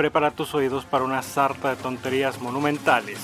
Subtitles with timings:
[0.00, 3.18] prepara tus oídos para una sarta de tonterías monumentales.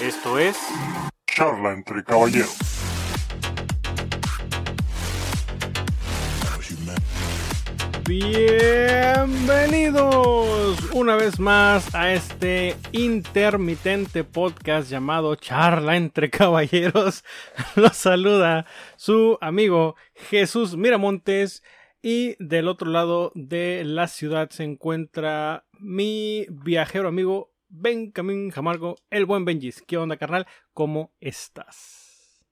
[0.00, 0.58] Esto es...
[1.24, 2.58] Charla entre caballeros.
[8.08, 17.22] Bienvenidos una vez más a este intermitente podcast llamado Charla entre Caballeros.
[17.76, 19.94] Los saluda su amigo
[20.28, 21.62] Jesús Miramontes
[22.08, 29.26] y del otro lado de la ciudad se encuentra mi viajero amigo Benjamín Jamargo, el
[29.26, 29.82] buen Benjis.
[29.82, 30.46] ¿Qué onda, carnal?
[30.72, 32.46] ¿Cómo estás?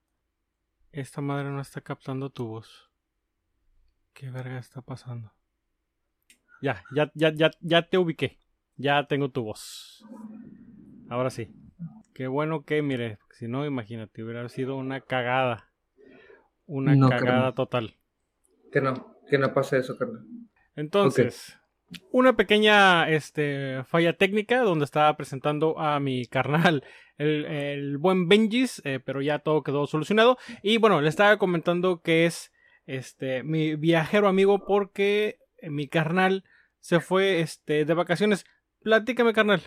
[0.90, 2.90] Esta madre no está captando tu voz.
[4.12, 5.32] ¿Qué verga está pasando?
[6.60, 8.40] Ya, ya, ya, ya, ya te ubiqué.
[8.74, 10.04] Ya tengo tu voz.
[11.08, 11.48] Ahora sí.
[12.12, 15.70] Qué bueno que, mire, si no, imagínate, hubiera sido una cagada.
[16.66, 17.54] Una No, cagada carnal.
[17.54, 17.94] total.
[18.72, 20.24] Que no, que no pase eso, carnal.
[20.76, 21.58] Entonces,
[22.10, 26.84] una pequeña este, falla técnica donde estaba presentando a mi carnal,
[27.18, 30.38] el, el buen Benjis, eh, pero ya todo quedó solucionado.
[30.62, 32.52] Y bueno, le estaba comentando que es
[32.86, 36.44] este mi viajero amigo porque mi carnal
[36.80, 38.44] se fue este, de vacaciones.
[38.80, 39.62] Platícame, carnal.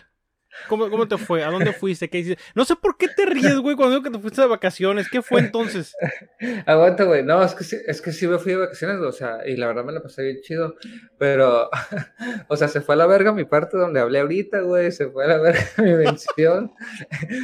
[0.68, 1.44] ¿Cómo, ¿Cómo te fue?
[1.44, 2.08] ¿A dónde fuiste?
[2.08, 2.42] ¿Qué hiciste?
[2.54, 5.08] No sé por qué te ríes, güey, cuando digo que te fuiste de vacaciones.
[5.10, 5.94] ¿Qué fue entonces?
[6.66, 7.22] Aguanta, güey.
[7.22, 9.66] No, es que sí, es que sí me fui de vacaciones, o sea, y la
[9.68, 10.74] verdad me la pasé bien chido.
[11.18, 11.70] Pero,
[12.48, 14.90] o sea, se fue a la verga mi parte donde hablé ahorita, güey.
[14.90, 16.72] Se fue a la verga mi mención.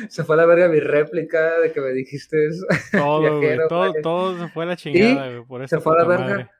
[0.08, 2.66] se fue a la verga mi réplica de que me dijiste eso.
[2.92, 3.40] Todo, güey.
[3.40, 4.02] Viajero, Todo, güey.
[4.02, 5.44] todo se fue a la chingada, güey.
[5.44, 6.50] Por eso se fue a la verga.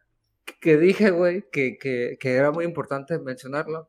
[0.60, 3.88] Que dije, güey, que, que, que era muy importante mencionarlo.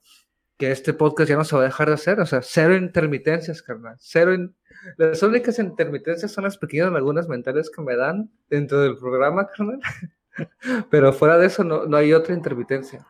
[0.57, 2.19] Que este podcast ya no se va a dejar de hacer.
[2.19, 3.95] O sea, cero intermitencias, carnal.
[3.99, 4.33] Cero.
[4.33, 4.55] in-
[4.97, 9.79] Las únicas intermitencias son las pequeñas lagunas mentales que me dan dentro del programa, carnal.
[10.89, 13.05] Pero fuera de eso, no, no hay otra intermitencia.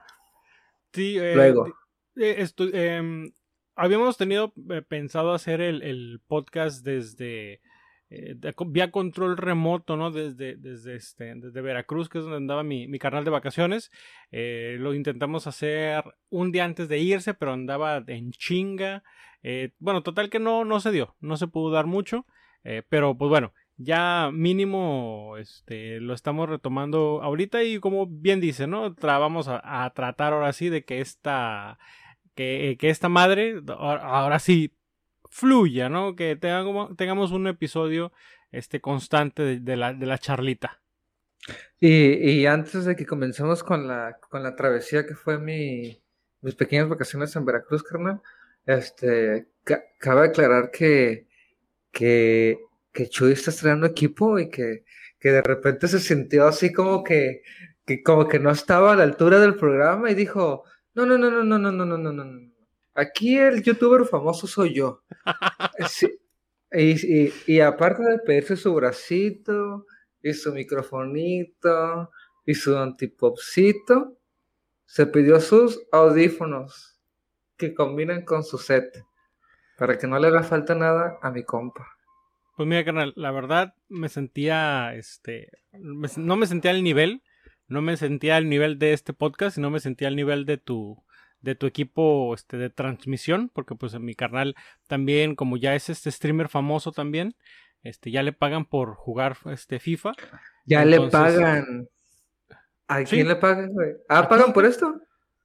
[0.93, 1.67] Sí, eh, Luego.
[2.15, 3.31] eh, em,
[3.75, 7.61] habíamos tenido eh, pensado hacer el, el podcast desde
[8.15, 10.11] eh, vía control remoto, ¿no?
[10.11, 13.91] Desde, desde, este, desde Veracruz, que es donde andaba mi, mi carnal de vacaciones.
[14.31, 19.03] Eh, lo intentamos hacer un día antes de irse, pero andaba en chinga.
[19.43, 22.25] Eh, bueno, total que no, no se dio, no se pudo dar mucho.
[22.89, 28.95] pero pues bueno, ya mínimo este, lo estamos retomando ahorita y como bien dice, ¿no?
[28.95, 31.77] Tra- vamos a, tratar ahora sí de que esta,
[32.35, 34.73] que, que esta madre ahora sí
[35.29, 36.15] fluya, ¿no?
[36.15, 38.11] Que tengamos, tengamos un episodio
[38.51, 40.81] este, constante de, la, de la charlita.
[41.79, 46.01] Y, y antes de que comencemos con la, con la travesía que fue mi,
[46.41, 48.21] mis pequeñas vacaciones en Veracruz, carnal,
[48.65, 51.27] este, ca- cabe aclarar que,
[51.91, 52.59] que,
[52.91, 54.85] que Chuy está estrenando equipo y que,
[55.19, 57.43] que de repente se sintió así como que,
[57.85, 60.63] que como que no estaba a la altura del programa y dijo,
[60.95, 62.51] no, no, no, no, no, no, no, no, no, no.
[62.95, 65.01] Aquí el youtuber famoso soy yo.
[65.89, 66.07] Sí,
[66.71, 69.85] Y, y, y aparte de pedirse su bracito
[70.21, 72.11] y su microfonito
[72.45, 74.17] y su antipopcito,
[74.85, 76.99] se pidió sus audífonos
[77.57, 79.03] que combinan con su set
[79.77, 81.87] para que no le haga falta nada a mi compa.
[82.55, 87.21] Pues mira, carnal, la verdad me sentía, este, me- no me sentía al nivel,
[87.67, 91.03] no me sentía al nivel de este podcast, sino me sentía al nivel de tu,
[91.45, 94.55] de tu equipo, este, de transmisión, porque pues mi carnal
[94.87, 97.35] también, como ya es este streamer famoso también,
[97.83, 100.13] este, ya le pagan por jugar, este, FIFA.
[100.65, 101.87] Ya le pagan.
[102.87, 103.15] ¿A Sí.
[103.15, 103.91] quién le pagan, güey?
[104.09, 104.99] ¿Ah, ¿A pagan por esto?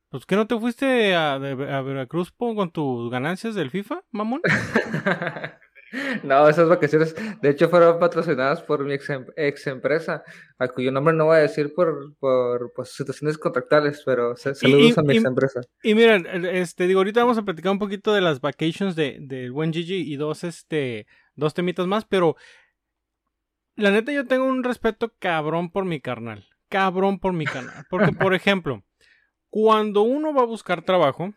[0.08, 1.38] Pues que no te fuiste a, a
[1.82, 4.40] Veracruz con tus ganancias del FIFA, mamón.
[6.22, 10.22] No, esas vacaciones, de hecho, fueron patrocinadas por mi ex, em- ex empresa,
[10.58, 14.96] a cuyo nombre no voy a decir por, por, por situaciones contractuales, pero sa- saludos
[14.96, 15.60] y- a mi ex empresa.
[15.82, 19.50] Y miren, este, digo, ahorita vamos a platicar un poquito de las vacations de, del
[19.52, 22.36] buen Gigi y dos, este, dos temitas más, pero
[23.76, 26.46] la neta yo tengo un respeto cabrón por mi carnal.
[26.68, 27.84] Cabrón por mi canal.
[27.90, 28.84] Porque, por ejemplo,
[29.48, 31.32] cuando uno va a buscar trabajo,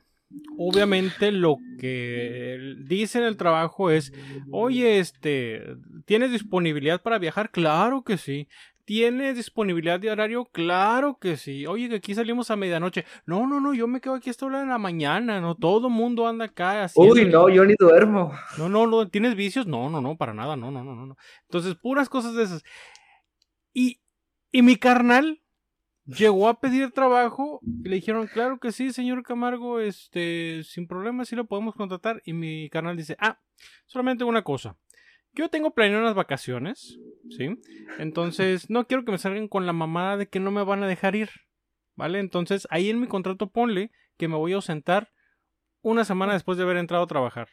[0.57, 4.13] obviamente lo que dice en el trabajo es,
[4.51, 5.63] oye, este,
[6.05, 7.51] ¿tienes disponibilidad para viajar?
[7.51, 8.47] Claro que sí.
[8.85, 10.43] ¿Tienes disponibilidad de horario?
[10.45, 11.65] Claro que sí.
[11.65, 13.05] Oye, que aquí salimos a medianoche.
[13.25, 15.55] No, no, no, yo me quedo aquí hasta hora de la mañana, ¿no?
[15.55, 17.13] Todo mundo anda acá haciendo...
[17.13, 18.33] Uy, no, yo ni duermo.
[18.57, 19.67] No, no, no, ¿tienes vicios?
[19.67, 21.17] No, no, no, para nada, no, no, no, no, no.
[21.43, 22.63] Entonces, puras cosas de esas.
[23.71, 24.01] Y,
[24.51, 25.41] y mi carnal
[26.05, 31.25] llegó a pedir trabajo y le dijeron, claro que sí, señor Camargo, este, sin problema,
[31.25, 32.21] sí lo podemos contratar.
[32.25, 33.39] Y mi carnal dice, ah,
[33.85, 34.77] solamente una cosa.
[35.33, 37.59] Yo tengo planeado unas vacaciones, ¿sí?
[37.97, 40.87] Entonces, no quiero que me salgan con la mamada de que no me van a
[40.87, 41.29] dejar ir.
[41.95, 42.19] ¿vale?
[42.19, 45.11] Entonces ahí en mi contrato ponle que me voy a ausentar
[45.81, 47.49] una semana después de haber entrado a trabajar.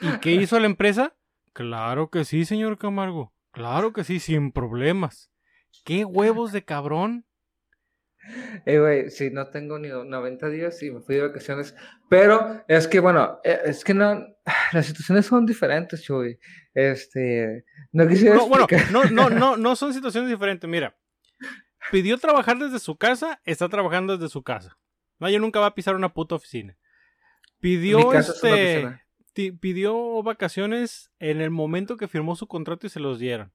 [0.00, 1.14] ¿Y qué hizo la empresa?
[1.52, 3.32] Claro que sí, señor Camargo.
[3.52, 5.30] Claro que sí, sin problemas.
[5.84, 7.26] ¿Qué huevos de cabrón?
[8.66, 11.74] Eh, güey, sí, no tengo ni 90 días y me fui de vacaciones.
[12.08, 14.26] Pero es que, bueno, eh, es que no,
[14.72, 16.38] las situaciones son diferentes, Chuy.
[16.74, 18.36] Este, no quisiera.
[18.36, 20.68] No, bueno, no, no, no, no son situaciones diferentes.
[20.68, 20.96] Mira,
[21.90, 24.78] pidió trabajar desde su casa, está trabajando desde su casa.
[25.18, 26.76] No, yo nunca va a pisar una puta oficina.
[27.60, 29.00] Pidió este.
[29.34, 33.52] Pidió vacaciones en el momento que firmó su contrato y se los dieron.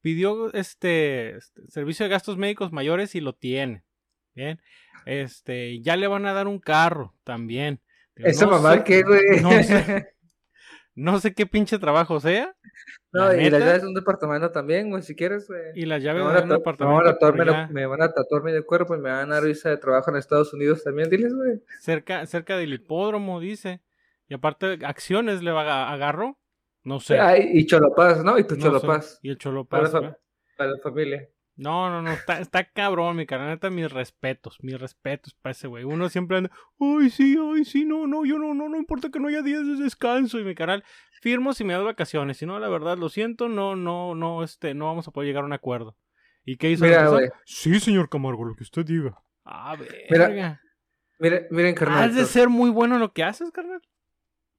[0.00, 3.84] Pidió este, este, servicio de gastos médicos mayores y lo tiene.
[4.34, 4.60] Bien.
[5.06, 7.80] Este, ya le van a dar un carro también.
[8.16, 9.40] Esa mamá qué, güey.
[9.40, 10.14] No sé,
[10.94, 12.54] no sé qué pinche trabajo sea.
[13.12, 15.60] No, y las llaves de un departamento también, güey, si quieres, güey.
[15.74, 16.96] Y las llaves de un departamento.
[17.70, 20.16] Me van a tatuarme de cuerpo y me van a dar visa de trabajo en
[20.16, 21.60] Estados Unidos también, diles, güey.
[21.80, 23.82] Cerca, cerca del hipódromo, dice.
[24.28, 26.38] Y aparte, acciones le va a agarro.
[26.84, 27.18] No sé.
[27.52, 28.38] y Cholopaz, ¿no?
[28.38, 29.18] Y tu Cholopaz.
[29.22, 29.90] Y el Cholopaz.
[29.90, 30.18] Para,
[30.56, 31.28] para, la familia.
[31.54, 35.84] No, no, no, está, está cabrón, mi carnal, mis respetos, mis respetos para ese güey.
[35.84, 36.50] Uno siempre anda,
[36.80, 39.66] ay, sí, ay, sí, no, no, yo no, no, no importa que no haya días
[39.66, 40.40] de descanso.
[40.40, 40.82] Y mi canal,
[41.20, 42.38] firmo si me da vacaciones.
[42.38, 45.44] Si no, la verdad, lo siento, no, no, no, este, no vamos a poder llegar
[45.44, 45.96] a un acuerdo.
[46.44, 47.08] ¿Y qué hizo Mira.
[47.44, 49.22] Sí, señor Camargo, lo que usted diga.
[49.44, 50.06] A ver.
[50.10, 50.60] Mira,
[51.18, 52.04] miren, miren, carnal.
[52.04, 53.82] Has de ser muy bueno en lo que haces, carnal.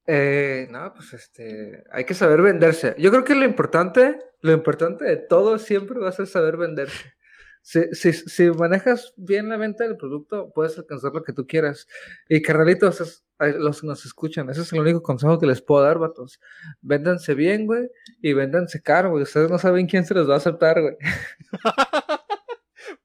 [0.06, 2.94] Eh, no, pues este, hay que saber venderse.
[2.98, 7.14] Yo creo que lo importante, lo importante de todo siempre va a ser saber venderse.
[7.62, 11.86] Si, si, si manejas bien la venta del producto, puedes alcanzar lo que tú quieras.
[12.28, 15.98] Y carnalitos, los que nos escuchan, ese es el único consejo que les puedo dar,
[15.98, 16.40] vatos.
[16.82, 17.88] Véndanse bien, güey,
[18.20, 19.22] y véndanse caro, güey.
[19.22, 20.96] Ustedes no saben quién se los va a aceptar, güey.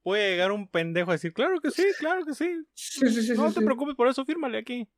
[0.04, 2.66] Puede llegar un pendejo a decir, claro que sí, claro que sí.
[2.74, 3.34] Sí, sí, sí.
[3.36, 4.90] No te preocupes por eso, fírmale aquí.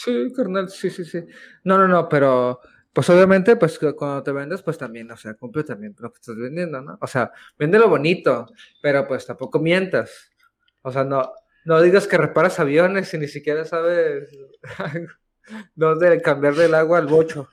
[0.00, 1.24] Sí, carnal, sí, sí, sí.
[1.64, 2.60] No, no, no, pero
[2.92, 6.36] pues obviamente, pues cuando te vendes, pues también, o sea, cumple también lo que estás
[6.36, 6.98] vendiendo, ¿no?
[7.00, 8.46] O sea, vende lo bonito,
[8.80, 10.30] pero pues tampoco mientas.
[10.82, 11.32] O sea, no,
[11.64, 14.30] no digas que reparas aviones y ni siquiera sabes
[15.74, 17.48] dónde cambiar del agua al bocho.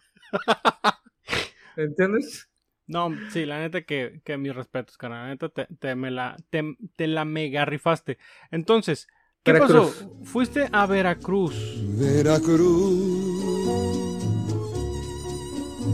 [1.77, 2.49] ¿Entiendes?
[2.87, 5.23] No, sí, la neta que, que mis respetos, carnal.
[5.23, 8.19] La neta te, te, me la, te, te la mega rifaste.
[8.51, 9.07] Entonces,
[9.45, 9.93] ¿Qué pasó?
[10.23, 11.53] Fuiste a Veracruz.
[11.99, 13.35] Veracruz.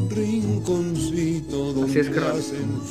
[0.09, 2.41] Rinconcito Así es, carnal.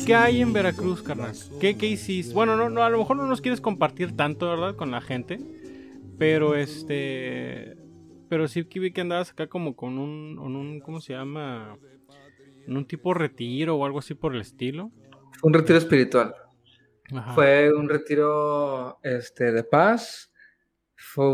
[0.05, 1.33] ¿Qué hay en Veracruz, carnal?
[1.59, 2.35] ¿Qué, ¿Qué, hiciste?
[2.35, 4.77] Bueno, no, no, a lo mejor no nos quieres compartir tanto, ¿verdad?
[4.77, 5.41] Con la gente.
[6.19, 7.79] Pero este.
[8.29, 11.79] Pero sí que vi que andabas acá como con un, un ¿cómo se llama?
[12.67, 14.91] En un tipo retiro o algo así por el estilo.
[15.43, 16.35] Un retiro espiritual.
[17.35, 20.30] Fue un retiro este, de paz
[21.01, 21.25] fue,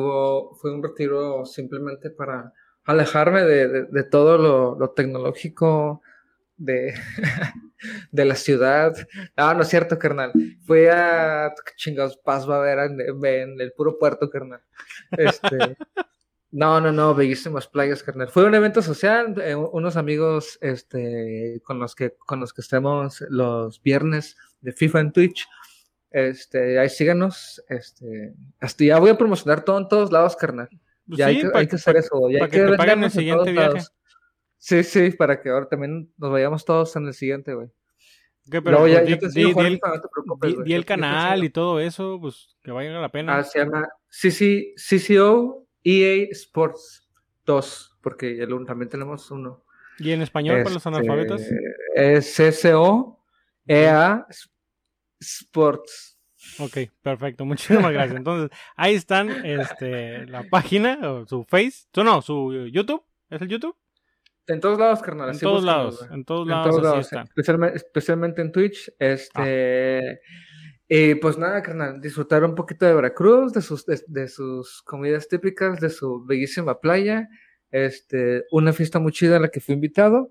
[0.61, 2.53] fue un retiro simplemente para
[2.85, 4.39] alejarme de, todo
[4.77, 6.03] lo, tecnológico
[6.57, 6.95] de,
[8.13, 8.95] de la ciudad.
[9.37, 10.33] Ah, no es cierto, carnal.
[10.65, 14.61] Fui a chingados paz va a ver en, el puro puerto, carnal.
[15.11, 15.57] Este,
[16.53, 18.29] no, no, no, bellísimas playas, carnal.
[18.29, 23.21] Fue un evento social, eh, unos amigos este, con los que con los que estemos
[23.29, 25.49] los viernes de FIFA en Twitch
[26.11, 27.63] este, ahí síganos.
[27.69, 30.69] Este, hasta ya voy a promocionar todo en todos lados, carnal.
[31.07, 32.29] Pues ya hay, que, hacer eso.
[32.31, 33.81] Ya para que, te paguen el siguiente viaje.
[34.59, 37.69] Sí, sí, para que ahora también nos vayamos todos en el siguiente, güey.
[38.51, 39.13] pero ya, di,
[40.73, 43.39] el, canal y todo eso, pues que valga la pena.
[43.39, 47.09] Ah, se llama CC, CCO EA Sports
[47.45, 49.65] 2, porque también tenemos uno.
[49.99, 51.43] ¿Y en español para los este, analfabetos?
[51.95, 53.23] Es CCO
[53.67, 54.27] EA
[55.21, 56.19] Sports.
[56.59, 58.17] Ok, perfecto, muchísimas gracias.
[58.17, 63.77] Entonces, ahí están este, la página, o su Face, no, su YouTube, ¿es el YouTube?
[64.49, 65.31] En todos lados, carnal.
[65.31, 67.11] En todos lados, en todos lados,
[67.75, 68.93] Especialmente, en Twitch.
[68.99, 70.21] Este.
[70.89, 75.81] Y pues nada, carnal, disfrutar un poquito de Veracruz, de sus, de, sus comidas típicas,
[75.81, 77.29] de su bellísima playa.
[77.73, 80.31] Este, una fiesta muy chida en la que fui invitado.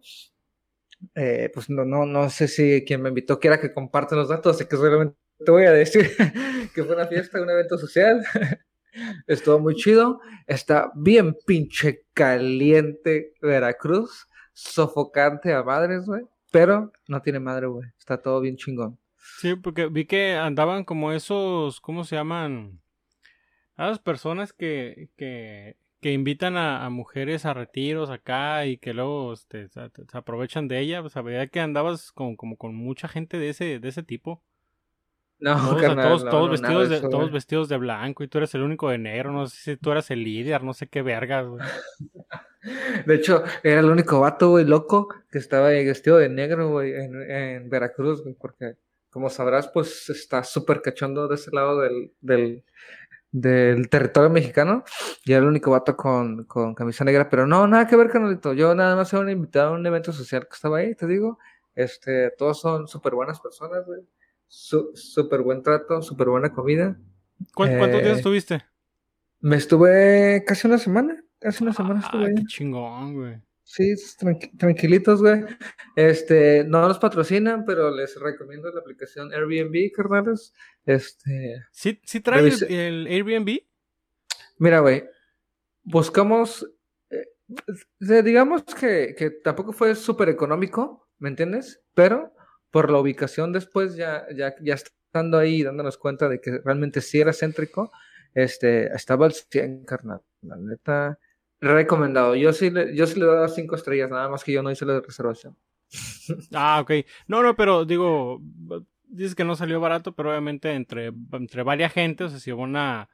[1.13, 4.55] Eh, pues no, no, no sé si quien me invitó quiera que comparte los datos,
[4.55, 6.09] así que solamente te voy a decir
[6.73, 8.23] que fue una fiesta, un evento social.
[9.27, 10.21] Estuvo muy chido.
[10.47, 14.27] Está bien pinche caliente Veracruz.
[14.53, 16.23] Sofocante a madres, güey.
[16.51, 17.89] Pero no tiene madre, güey.
[17.99, 18.97] Está todo bien chingón.
[19.39, 22.79] Sí, porque vi que andaban como esos, ¿cómo se llaman?
[23.75, 25.75] A las personas que, que
[26.05, 31.01] que invitan a, mujeres a retiros acá y que luego este, se, aprovechan de ella,
[31.01, 34.43] pues sabía que andabas con, como con mucha gente de ese, de ese tipo.
[35.39, 38.27] No, Todos, carnal, todos, no, todos no, vestidos de, eso, todos vestidos de blanco y
[38.27, 40.85] tú eres el único de negro, no sé si tú eras el líder, no sé
[40.85, 41.65] qué vergas, güey.
[43.07, 47.31] De hecho, era el único vato, güey, loco que estaba vestido de negro, güey, en,
[47.31, 48.75] en Veracruz, güey, porque,
[49.09, 52.63] como sabrás, pues está súper cachondo de ese lado del, del,
[53.37, 54.83] del territorio mexicano,
[55.25, 58.53] y era el único vato con, con camisa negra, pero no, nada que ver, canalito.
[58.53, 61.37] Yo nada más era un invitado a un evento social que estaba ahí, te digo.
[61.75, 63.99] Este, todos son súper buenas personas, güey.
[64.47, 66.97] Súper buen trato, súper buena comida.
[67.53, 68.61] ¿Cuántos, días Eh, estuviste?
[69.41, 72.35] Me estuve casi una semana, casi una semana estuve Ah, ahí.
[72.35, 73.41] qué chingón, güey.
[73.67, 75.43] Sí, tranqui- tranquilitos, güey.
[75.95, 80.53] Este, no los patrocinan, pero les recomiendo la aplicación Airbnb, carnales.
[80.85, 83.59] Este, ¿Sí, sí trae el, Airbnb?
[84.59, 85.03] mira, güey,
[85.83, 86.69] buscamos,
[87.09, 87.25] eh,
[88.23, 91.81] digamos que, que tampoco fue súper económico, ¿me entiendes?
[91.95, 92.33] Pero
[92.71, 97.19] por la ubicación después, ya, ya, ya estando ahí dándonos cuenta de que realmente sí
[97.19, 97.91] era céntrico,
[98.33, 100.21] este, estaba al 100, carnal.
[100.41, 101.17] La neta,
[101.73, 102.35] recomendado.
[102.35, 104.99] Yo sí le, yo sí le cinco estrellas, nada más que yo no hice la
[105.01, 105.57] reservación.
[106.53, 106.91] Ah, ok.
[107.27, 108.41] No, no, pero digo,
[109.07, 112.63] dices que no salió barato, pero obviamente entre, entre varias gente, o sea, si hubo
[112.63, 113.09] una,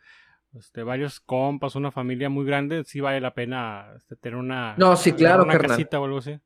[0.54, 4.96] este, varios compas, una familia muy grande, sí vale la pena este, tener una, No,
[4.98, 5.70] sí, claro, una carnal.
[5.70, 6.40] casita o algo así.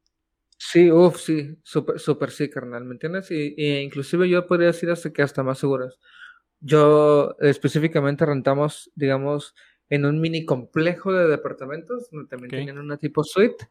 [0.58, 3.30] Sí, uff, sí, súper, súper sí, carnal, ¿me entiendes?
[3.32, 6.00] Y, y inclusive yo podría decir hasta que hasta más seguras.
[6.60, 9.56] Yo específicamente rentamos, digamos,
[9.90, 13.68] en un mini complejo de departamentos, donde también tenían una tipo suite,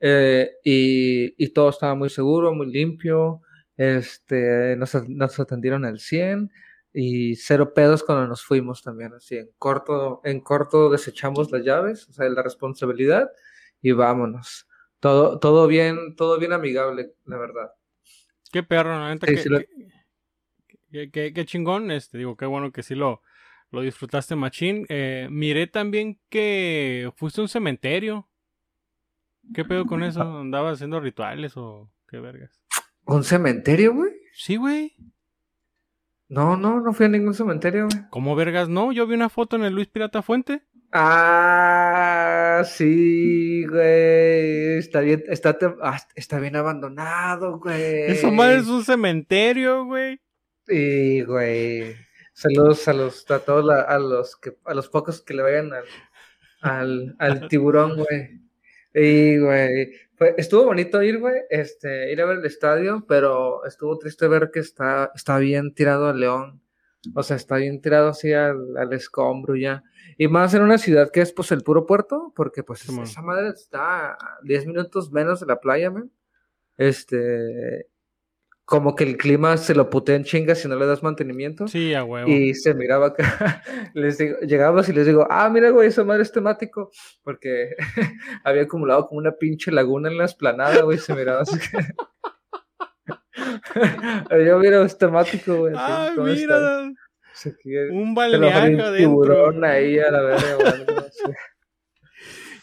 [0.00, 3.42] eh, y, y todo estaba muy seguro, muy limpio,
[3.76, 6.50] este, nos, at- nos atendieron al 100
[6.92, 12.08] y cero pedos cuando nos fuimos también, así, en corto, en corto desechamos las llaves,
[12.08, 13.30] o sea, la responsabilidad,
[13.82, 14.66] y vámonos.
[15.00, 17.70] Todo, todo bien, todo bien amigable, la verdad.
[18.50, 19.58] Qué perro, la neta, Sí, que, sí lo-
[20.90, 23.22] que- que- qué chingón, este, digo, qué bueno que sí lo,
[23.70, 24.86] lo disfrutaste, machín.
[24.88, 28.28] Eh, miré también que fuiste a un cementerio.
[29.54, 30.22] ¿Qué pedo con eso?
[30.22, 32.60] ¿Andabas haciendo rituales o qué vergas?
[33.04, 34.12] ¿Un cementerio, güey?
[34.34, 34.94] Sí, güey.
[36.28, 38.04] No, no, no fui a ningún cementerio, güey.
[38.10, 38.68] ¿Cómo vergas?
[38.68, 40.62] No, yo vi una foto en el Luis Pirata Fuente.
[40.92, 44.78] Ah, sí, güey.
[44.78, 48.10] Está bien, está, ah, está bien abandonado, güey.
[48.10, 50.20] Esa madre es un cementerio, güey.
[50.66, 51.94] Sí, güey.
[52.40, 55.72] Saludos a los, a todos la- a los que, a los pocos que le vayan
[55.72, 55.84] al,
[56.60, 58.40] al, al tiburón, güey.
[58.94, 59.92] Y, güey.
[60.16, 64.50] Fue- estuvo bonito ir, güey, este, ir a ver el estadio, pero estuvo triste ver
[64.52, 66.60] que está, está bien tirado al León.
[67.14, 69.82] O sea, está bien tirado así al, al escombro ya.
[70.16, 73.48] Y más en una ciudad que es pues el puro puerto, porque pues esa madre
[73.48, 76.10] está a 10 minutos menos de la playa, man.
[76.76, 77.86] Este,
[78.68, 81.66] como que el clima se lo putea en chinga si no le das mantenimiento.
[81.68, 82.28] Sí, a huevo.
[82.28, 83.62] Y se miraba acá,
[83.94, 86.90] les digo, llegamos y les digo, ah, mira, güey, esa madre es temático,
[87.22, 87.70] porque
[88.44, 91.58] había acumulado como una pinche laguna en la esplanada, güey, se miraba así.
[94.46, 95.72] Yo mira, es temático, güey.
[95.74, 96.92] Ah, mira.
[97.90, 98.96] Un balneario un adentro.
[98.98, 100.74] tiburón ahí a la verga, güey.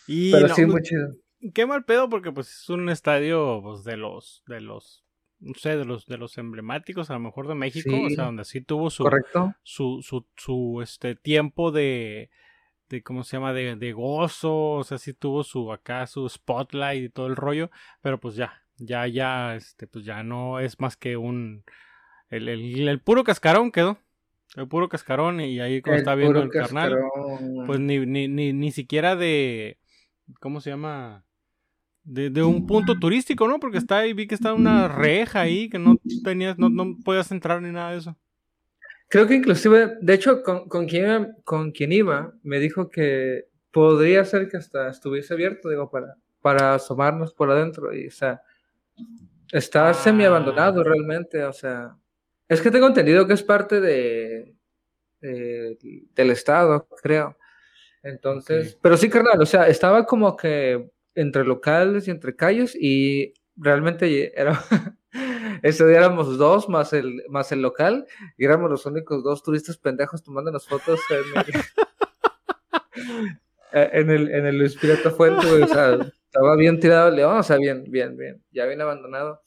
[0.06, 1.16] Y Pero no, sí, pues, muy chido.
[1.56, 5.05] qué mal pedo porque pues es un estadio pues, de los de los
[5.40, 8.16] no sé, de los de los emblemáticos a lo mejor de México, o Sí.
[8.16, 9.54] sea, donde sí tuvo su ¿Correcto?
[9.64, 12.30] su su su este tiempo de
[12.90, 17.04] de cómo se llama de, de gozo, o sea, sí tuvo su acá su spotlight
[17.06, 20.96] y todo el rollo, pero pues ya, ya ya este pues ya no es más
[20.96, 21.64] que un
[22.30, 23.98] el, el, el puro cascarón quedó.
[24.56, 27.66] El puro cascarón y ahí como El está viendo el carnal cascarón.
[27.66, 29.80] pues ni, ni, ni, ni siquiera de,
[30.40, 31.26] ¿cómo se llama?
[32.08, 33.60] De, de un punto turístico, ¿no?
[33.60, 37.32] Porque está ahí, vi que está una reja ahí, que no tenías, no, no podías
[37.32, 38.16] entrar ni nada de eso.
[39.10, 44.24] Creo que inclusive, de hecho, con, con quien, con quien iba, me dijo que podría
[44.24, 47.92] ser que hasta estuviese abierto, digo, para, para asomarnos por adentro.
[47.94, 48.40] Y, o sea,
[49.52, 49.94] está Ah.
[49.96, 51.96] semi abandonado realmente, o sea.
[52.48, 54.54] Es que tengo entendido que es parte de,
[55.22, 57.36] de- del estado, creo.
[58.04, 63.34] Entonces, pero sí, carnal, o sea, estaba como que entre locales y entre calles y
[63.56, 64.62] realmente era,
[65.64, 68.06] ese día éramos dos más el, más el local
[68.38, 71.46] y éramos los únicos dos turistas pendejos tomándonos fotos en el,
[73.74, 77.16] eh, en el, en el Luis Pirata Fuente, güey, o sea, estaba bien tirado el
[77.16, 79.42] león, o sea, bien, bien, bien, ya bien abandonado.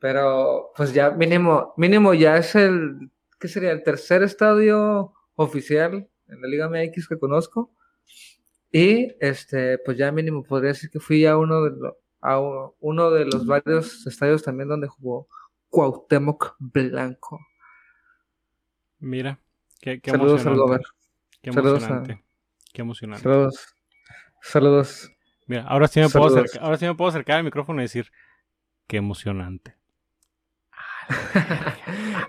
[0.00, 3.70] Pero, pues ya mínimo, mínimo ya es el, ¿qué sería?
[3.70, 7.72] El tercer estadio oficial en la Liga MX que conozco.
[8.72, 12.74] Y, este, pues ya mínimo podría decir que fui a uno de, lo- a u-
[12.80, 15.28] uno de los varios estadios también donde jugó
[15.68, 17.38] Cuauhtémoc Blanco.
[18.98, 19.38] Mira,
[19.80, 20.86] qué, qué Saludos al emocionante.
[21.42, 22.24] Qué Saludos a- emocionante.
[22.72, 23.22] Qué emocionante.
[23.22, 23.74] Saludos.
[24.40, 25.12] Saludos.
[25.46, 28.10] Mira, ahora sí me puedo acercar, ahora sí me puedo acercar al micrófono y decir
[28.86, 29.76] qué emocionante.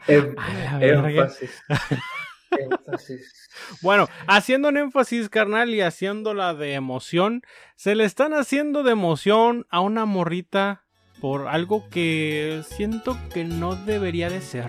[0.08, 1.32] Em- A la verga.
[2.60, 3.50] énfasis.
[3.82, 7.44] Bueno, haciendo un énfasis carnal y haciéndola de emoción,
[7.76, 10.84] se le están haciendo de emoción a una morrita
[11.22, 14.68] por algo que siento que no debería de ser.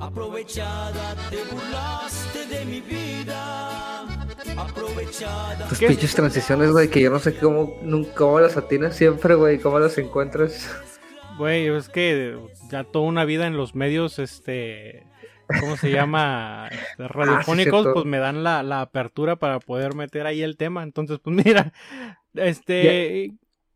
[0.00, 4.02] Aprovechada, te burlaste de mi vida.
[4.56, 5.68] Aprovechada.
[5.68, 5.88] Tus ¿Qué?
[5.88, 9.78] pinches transiciones, güey, que yo no sé cómo, nunca, cómo las atinas siempre, güey, cómo
[9.78, 10.70] las encuentras.
[11.36, 12.38] Güey, es que
[12.70, 15.06] ya toda una vida en los medios, este,
[15.58, 16.68] ¿cómo se llama?
[16.70, 17.92] Este, Radiofónicos, cierto.
[17.94, 20.82] pues me dan la, la apertura para poder meter ahí el tema.
[20.82, 21.72] Entonces, pues mira,
[22.34, 23.32] este,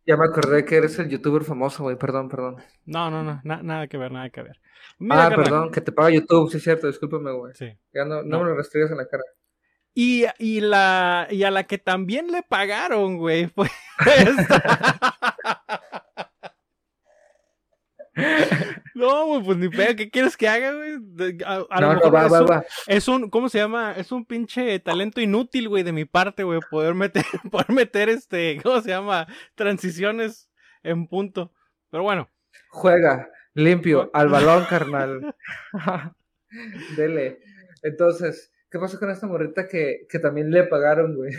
[0.06, 2.56] Ya me acordé que eres el youtuber famoso, güey, perdón, perdón.
[2.84, 4.60] no, no, no, na- nada que ver, nada que ver.
[4.98, 7.54] Mira, ah, carnal, perdón, que te paga YouTube, sí es cierto, discúlpame, güey.
[7.54, 7.66] Sí.
[7.92, 8.38] Ya no, no, No.
[8.44, 9.22] me lo restringas en la cara.
[9.96, 13.48] Y, y, la, y a la que también le pagaron, güey,
[14.06, 15.72] esta.
[18.94, 20.92] No, güey, pues ni pedo, ¿qué quieres que haga, güey?
[21.44, 22.64] A, lo No, no, va, es, va, un, va.
[22.86, 23.92] es un, ¿cómo se llama?
[23.96, 28.60] Es un pinche talento inútil, güey, de mi parte, güey, poder meter, poder meter este,
[28.62, 29.26] ¿cómo se llama?
[29.56, 30.48] Transiciones
[30.82, 31.52] en punto.
[31.90, 32.30] Pero bueno,
[32.70, 35.34] Juega, limpio, al balón, carnal.
[36.96, 37.40] Dele.
[37.82, 41.32] Entonces, ¿qué pasó con esta morrita que, que también le pagaron, güey?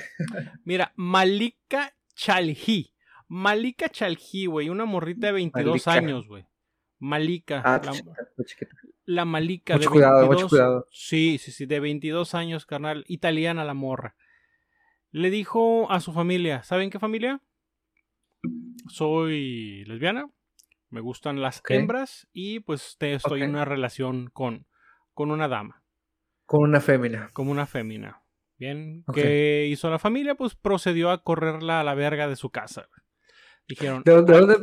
[0.63, 2.91] mira, Malika Chalhi.
[3.27, 5.91] Malika Chalhi, güey, una morrita de 22 Malika.
[5.93, 6.45] años, güey.
[6.99, 7.61] Malika.
[7.65, 8.75] Ah, la- chiquita, muy chiquita.
[9.05, 10.87] La Malika Mucho de cuidado, 22, mucho cuidado.
[10.91, 14.15] Sí, sí, sí, de 22 años, carnal, italiana la morra.
[15.11, 17.39] Le dijo a su familia, ¿saben qué familia?
[18.87, 20.29] Soy lesbiana,
[20.89, 24.67] me gustan las hembras y pues te estoy en una relación con,
[25.13, 25.83] con una dama,
[26.45, 27.29] Con una fémina.
[27.33, 28.21] como una fémina.
[28.57, 29.03] Bien.
[29.13, 30.35] ¿qué hizo la familia?
[30.35, 32.87] Pues procedió a correrla a la verga de su casa.
[33.67, 34.55] Dijeron, ¿De dónde,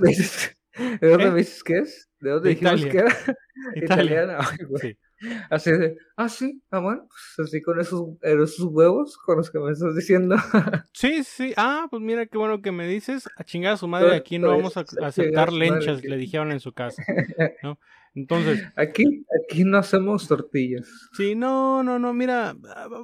[0.76, 1.30] de dónde ¿Eh?
[1.30, 2.11] me dices que es?
[2.20, 2.92] ¿De dónde De dijimos Italia.
[2.92, 3.16] que era?
[3.74, 4.22] Italia.
[4.24, 4.38] Italiana.
[4.80, 4.96] Sí.
[5.50, 9.61] Así de, ah, sí, ah, bueno, pues así con esos, esos huevos con los que
[9.61, 10.35] me estás diciendo.
[10.92, 11.52] Sí, sí.
[11.56, 13.28] Ah, pues mira qué bueno que me dices.
[13.37, 16.58] A chingar a su madre, aquí no vamos a, aceptar madre, lenchas, le dijeron en
[16.58, 17.04] su casa.
[17.62, 17.78] ¿no?
[18.16, 20.88] Entonces, Aquí, aquí no hacemos tortillas.
[21.12, 22.56] sí, no, no, no, mira,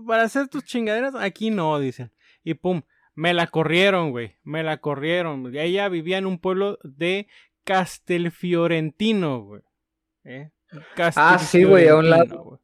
[0.05, 2.11] para hacer tus chingaderas, aquí no, dicen.
[2.43, 2.83] Y pum,
[3.15, 5.55] me la corrieron, güey, me la corrieron.
[5.57, 7.27] Ella vivía en un pueblo de
[7.69, 9.63] Castelfiorentino, güey.
[10.25, 10.51] ¿eh?
[11.17, 12.61] Ah, sí, güey, a un lado.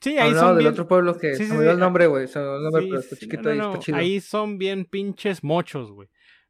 [0.00, 0.72] Sí, ahí lado son del bien...
[0.72, 2.28] otro pueblo que Sí, se me sí, el nombre, güey.
[2.28, 3.98] Se me olvidó el nombre, pero está chiquito no, ahí, no, está chido.
[3.98, 6.08] Ahí son bien pinches mochos, güey.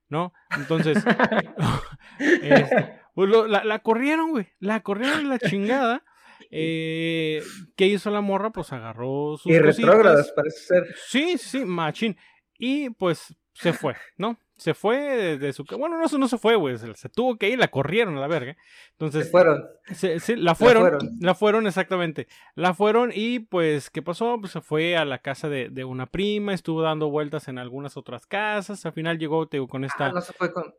[0.08, 0.32] ¿No?
[0.56, 0.98] Entonces,
[2.18, 4.48] este, pues lo- la, la corrieron, güey.
[4.60, 6.04] La corrieron la chingada.
[6.50, 7.42] Eh,
[7.76, 8.50] ¿Qué hizo la morra?
[8.50, 10.94] Pues agarró sus Y retrógradas, parece ser.
[11.08, 12.16] Sí, sí, machín.
[12.56, 14.38] Y pues se fue, ¿no?
[14.58, 15.66] Se fue de, su...
[15.66, 16.78] ca- Bueno, no, se- no se fue, güey.
[16.78, 18.54] Se, se tuvo que ir, la corrieron a la verga.
[18.54, 19.62] Se Entonces, fueron.
[19.92, 20.98] se- se- la fueron, la
[21.34, 21.36] fueron.
[21.36, 21.66] fueron.
[21.66, 22.26] exactamente.
[22.54, 24.38] La fueron y pues, ¿qué pasó?
[24.40, 27.98] Pues se fue a la casa de, de una prima, estuvo dando vueltas en algunas
[27.98, 30.06] otras casas, al final llegó, te digo, con esta...
[30.06, 30.74] Ah, no se fue con.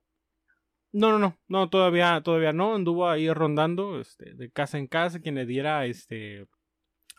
[0.91, 5.19] No, no, no, no, todavía, todavía no, anduvo ahí rondando, este, de casa en casa,
[5.19, 6.47] quien le diera, este,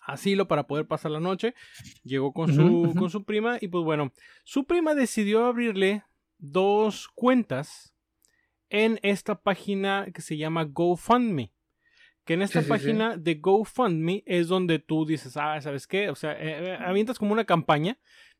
[0.04, 1.54] asilo para poder pasar la noche,
[2.02, 4.10] llegó con su, con su prima y pues bueno,
[4.42, 6.02] su prima decidió abrirle
[6.38, 7.94] dos cuentas
[8.70, 11.52] en esta página que se llama GoFundMe.
[12.24, 12.68] Que en esta Sí, sí, sí.
[12.68, 16.10] página de GoFundMe es donde tú dices, ah, ¿sabes qué?
[16.10, 17.98] O sea, eh, eh, avientas como una campaña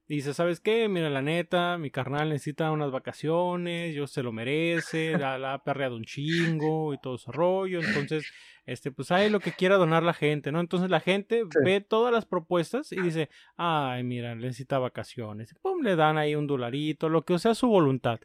[0.09, 0.89] y dices, ¿sabes qué?
[0.89, 5.63] Mira, la neta, mi carnal necesita unas vacaciones, yo se lo merece, la, la ha
[5.63, 7.81] perreado un chingo y todo ese rollo.
[7.81, 8.25] Entonces,
[8.65, 10.61] este, pues hay lo que quiera donar la gente, ¿no?
[10.61, 11.59] Entonces la gente Sí.
[11.65, 15.55] ve todas las propuestas y dice, ay, mira, necesita vacaciones.
[15.63, 18.19] Pum, le dan ahí un dolarito, lo que sea su voluntad.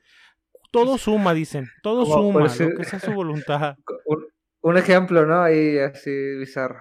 [0.71, 3.75] Todo suma, dicen, todo Como suma, decir- lo que sea su voluntad.
[4.05, 4.25] Un,
[4.61, 5.41] un ejemplo, ¿no?
[5.43, 6.79] Ahí así bizarro.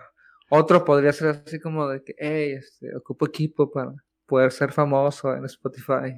[0.49, 3.93] Otro podría ser así como de que, hey, este, ocupo equipo para
[4.33, 6.11] poder ser famoso en Spotify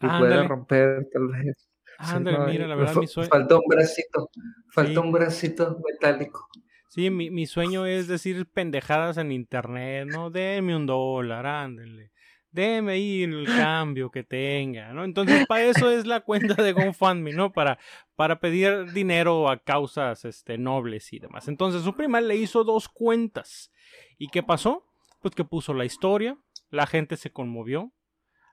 [0.00, 0.18] y Ándale.
[0.34, 1.56] poder romper tal vez.
[1.98, 3.28] Sí, Ándale, no, mira, la verdad, mi sueño.
[3.28, 4.30] Faltó un bracito,
[4.70, 5.06] faltó Sí.
[5.06, 6.46] un bracito metálico.
[6.88, 10.30] Sí, mi, mi sueño es decir pendejadas en internet, ¿no?
[10.30, 12.12] Deme un dólar, ándele.
[12.52, 15.04] Deme ahí el cambio que tenga, ¿no?
[15.04, 17.52] Entonces, para eso es la cuenta de GoFundMe, ¿no?
[17.52, 17.78] Para,
[18.14, 21.48] para pedir dinero a causas este, nobles y demás.
[21.48, 23.70] Entonces, su prima le hizo dos cuentas.
[24.16, 24.86] ¿Y qué pasó?
[25.20, 26.38] Pues que puso la historia,
[26.70, 27.92] la gente se conmovió,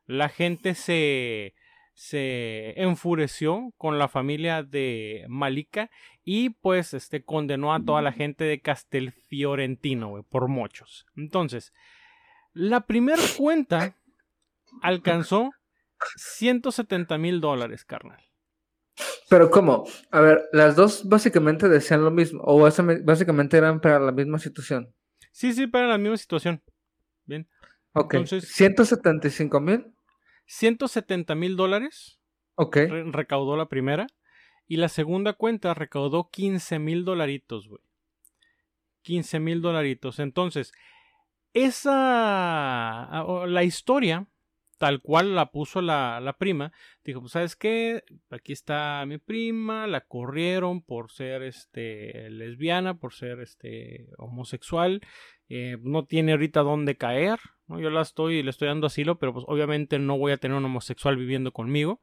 [0.06, 1.54] la gente se,
[1.93, 5.89] se enfureció con la familia de Malika
[6.23, 11.06] y pues este condenó a toda la gente de Castelfiorentino, güey, por muchos.
[11.15, 11.73] Entonces,
[12.54, 13.95] la primera cuenta
[14.82, 15.52] alcanzó
[16.15, 18.21] 170 mil dólares, carnal.
[19.30, 19.86] Pero ¿cómo?
[20.12, 24.93] A ver, las dos básicamente decían lo mismo, o básicamente eran para la misma situación.
[25.32, 26.62] Sí, sí, en la misma situación.
[27.26, 27.47] Bien.
[27.93, 28.13] Ok.
[28.15, 29.86] Entonces- 175 mil.
[30.45, 32.19] 170 mil dólares
[32.56, 32.75] Ok.
[32.75, 34.08] re- recaudó la primera.
[34.67, 37.82] Y la segunda cuenta recaudó 15 mil dolaritos, güey.
[39.03, 40.19] 15 mil dolaritos.
[40.19, 40.71] Entonces,
[41.53, 43.03] esa.
[43.03, 44.27] ah, La historia,
[44.77, 46.71] tal cual la puso la, la prima,
[47.03, 48.03] dijo: Pues, ¿sabes qué?
[48.29, 55.01] Aquí está mi prima, la corrieron por ser este lesbiana, por ser este homosexual.
[55.56, 57.39] Eh, no tiene ahorita dónde caer.
[57.68, 57.80] ¿no?
[57.80, 60.66] Yo la estoy, le estoy dando asilo, pero pues obviamente no voy a tener un
[60.66, 62.02] homosexual viviendo conmigo.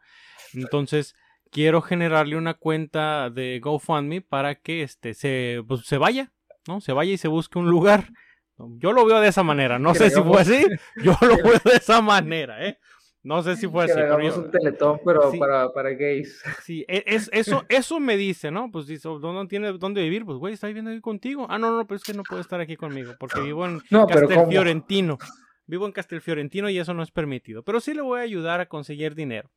[0.55, 1.17] Entonces,
[1.51, 6.33] quiero generarle una cuenta de GoFundMe para que este se, pues, se vaya,
[6.69, 6.81] ¿no?
[6.81, 8.13] Se vaya y se busque un lugar.
[8.57, 9.81] Yo lo veo de esa manera.
[9.81, 10.65] No sé si fue así.
[11.03, 12.79] Yo lo veo de esa manera, ¿eh?
[13.23, 14.01] No sé si fue Que así.
[14.01, 15.39] pero un teletón, pero Sí.
[15.39, 16.43] para, para gays.
[16.63, 18.71] Sí, e- es, eso, eso me dice, ¿no?
[18.71, 20.25] Pues dice, ¿dónde no tiene dónde vivir?
[20.25, 21.47] Pues, güey, está viviendo aquí contigo.
[21.51, 24.07] Ah, no, no, pero es que no puede estar aquí conmigo porque vivo en No.
[24.07, 25.19] Castelfiorentino.
[25.67, 27.63] Vivo en Castelfiorentino y eso no es permitido.
[27.63, 29.51] Pero sí le voy a ayudar a conseguir dinero.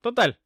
[0.00, 0.40] Total.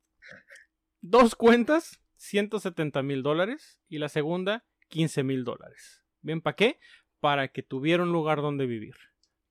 [1.00, 3.78] Dos cuentas, 170 mil dólares.
[3.88, 6.02] Y la segunda, 15 mil dólares.
[6.22, 6.80] ¿Bien para qué?
[7.20, 8.94] Para que tuviera un lugar donde vivir.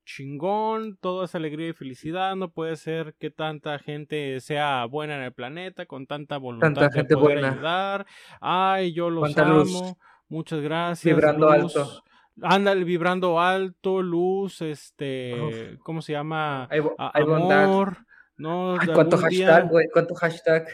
[0.05, 2.35] Chingón, toda esa alegría y felicidad.
[2.35, 6.87] No puede ser que tanta gente sea buena en el planeta, con tanta voluntad Tanta
[6.87, 7.53] de gente poder buena.
[7.53, 8.05] ayudar.
[8.39, 9.75] Ay, yo los Cuánta luz.
[9.75, 9.97] amo.
[10.29, 11.13] Muchas gracias.
[11.15, 11.75] Vibrando luz.
[11.75, 12.03] alto.
[12.41, 16.67] Ándale, vibrando alto, luz, este, ¿cómo se llama?
[16.69, 17.63] Hay, bo- A- hay bondad.
[17.63, 17.97] amor,
[18.35, 18.77] ¿no?
[18.77, 19.87] Ay, ¿Cuánto día, hashtag, güey?
[19.91, 20.67] ¿Cuánto hashtag?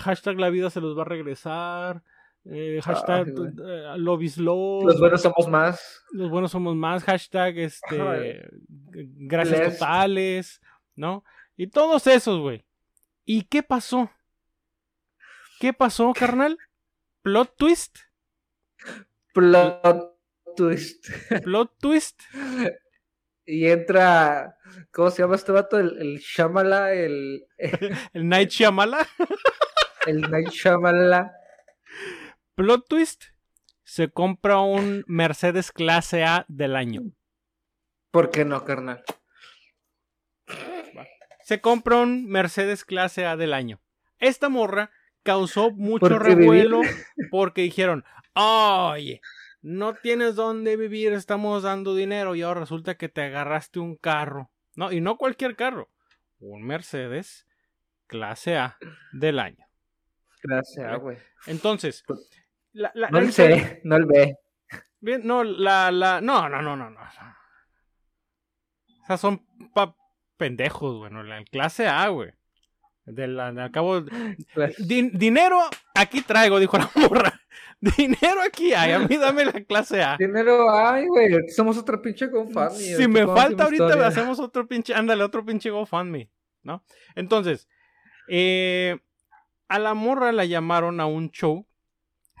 [0.00, 2.02] hashtag la vida se los va a regresar.
[2.50, 4.84] Eh, hashtag eh, is love.
[4.84, 6.02] Los buenos somos más.
[6.12, 7.04] los buenos somos más.
[7.04, 10.60] Hashtag este, g- gracias totales,
[10.94, 11.24] ¿no?
[11.56, 12.64] Y todos esos, güey.
[13.24, 14.10] ¿Y qué pasó?
[15.60, 16.56] ¿Qué pasó, carnal?
[17.22, 17.98] Plot twist.
[19.34, 20.16] Plot
[20.56, 21.06] twist.
[21.44, 22.20] Plot twist.
[23.50, 24.58] Y entra,
[24.92, 25.78] ¿cómo se llama este vato?
[25.78, 27.46] El, el Shamala, el,
[28.12, 29.08] El Night Shyamala.
[30.06, 31.32] el Night Shamala.
[32.58, 33.22] Plot twist.
[33.84, 37.02] Se compra un Mercedes clase A del año.
[38.10, 39.04] ¿Por qué no, carnal?
[41.44, 43.80] Se compra un Mercedes clase A del año.
[44.18, 44.90] Esta morra
[45.22, 46.80] causó mucho ¿Por qué revuelo
[47.30, 49.20] porque dijeron, oye,
[49.62, 54.50] no tienes dónde vivir, estamos dando dinero y ahora resulta que te agarraste un carro.
[54.74, 55.92] No, y no cualquier carro,
[56.40, 57.46] un Mercedes
[58.08, 58.78] clase A
[59.12, 59.64] del año.
[60.42, 61.18] Gracias, güey.
[61.46, 62.04] Entonces,
[62.72, 64.36] la, la- No el sé, no el ve.
[65.00, 67.00] Bien, no, la, la, no, no, no, no, no.
[69.04, 69.94] Esas son pa
[70.36, 72.32] pendejos, bueno, la clase A, güey.
[73.04, 74.00] De la, de- al cabo,
[74.78, 75.58] din- dinero
[75.94, 77.32] aquí traigo, dijo la morra.
[77.80, 80.16] Dinero aquí hay, a mí dame la clase A.
[80.18, 82.72] Dinero, ay, güey, somos otra pinche GoFundMe.
[82.76, 84.06] Si me falta ahorita, historia.
[84.08, 86.28] hacemos otro pinche, ándale, otro pinche GoFundMe,
[86.64, 86.82] ¿no?
[87.14, 87.68] Entonces,
[88.28, 88.98] eh,
[89.68, 91.67] a la morra la llamaron a un show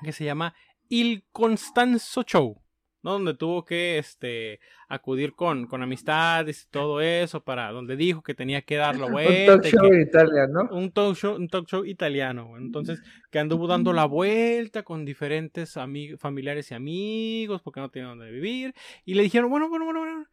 [0.02, 0.54] que se llama
[0.88, 2.62] Il Constanzo Show,
[3.02, 3.12] ¿no?
[3.12, 8.34] Donde tuvo que, este, acudir con, con amistades y todo eso, para donde dijo que
[8.34, 9.52] tenía que dar la Un vuelta.
[9.56, 10.68] talk y show que- en Italia, ¿no?
[10.74, 15.76] un talk show, un talk show italiano, entonces que anduvo dando la vuelta con diferentes
[15.76, 20.00] ami- familiares y amigos porque no tenía dónde vivir y le dijeron, bueno, bueno, bueno,
[20.00, 20.26] bueno,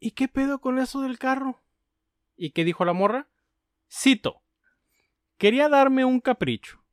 [0.00, 1.62] ¿y qué pedo con eso del carro?
[2.36, 3.28] ¿Y qué dijo la morra?
[3.88, 4.42] Cito,
[5.36, 6.83] quería darme un capricho.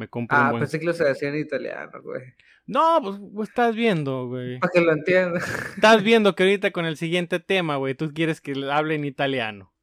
[0.00, 0.60] Me compré un Ah, buen...
[0.62, 2.22] pensé que lo se decía en italiano, güey.
[2.64, 3.00] No,
[3.34, 4.58] pues, estás viendo, güey.
[4.58, 5.42] Para que lo entiendan.
[5.74, 9.04] Estás viendo que ahorita con el siguiente tema, güey, tú quieres que le hable en
[9.04, 9.74] italiano.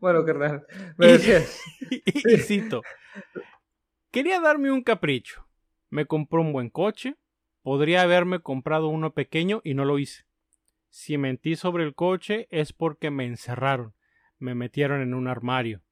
[0.00, 0.66] Bueno, carnal.
[0.96, 1.60] Me Y- decías.
[1.90, 2.80] y cito,
[4.10, 5.46] quería darme un capricho.
[5.90, 7.16] Me compró un buen coche.
[7.62, 10.24] Podría haberme comprado uno pequeño y no lo hice.
[10.88, 13.94] Si mentí sobre el coche es porque me encerraron.
[14.38, 15.82] Me metieron en un armario.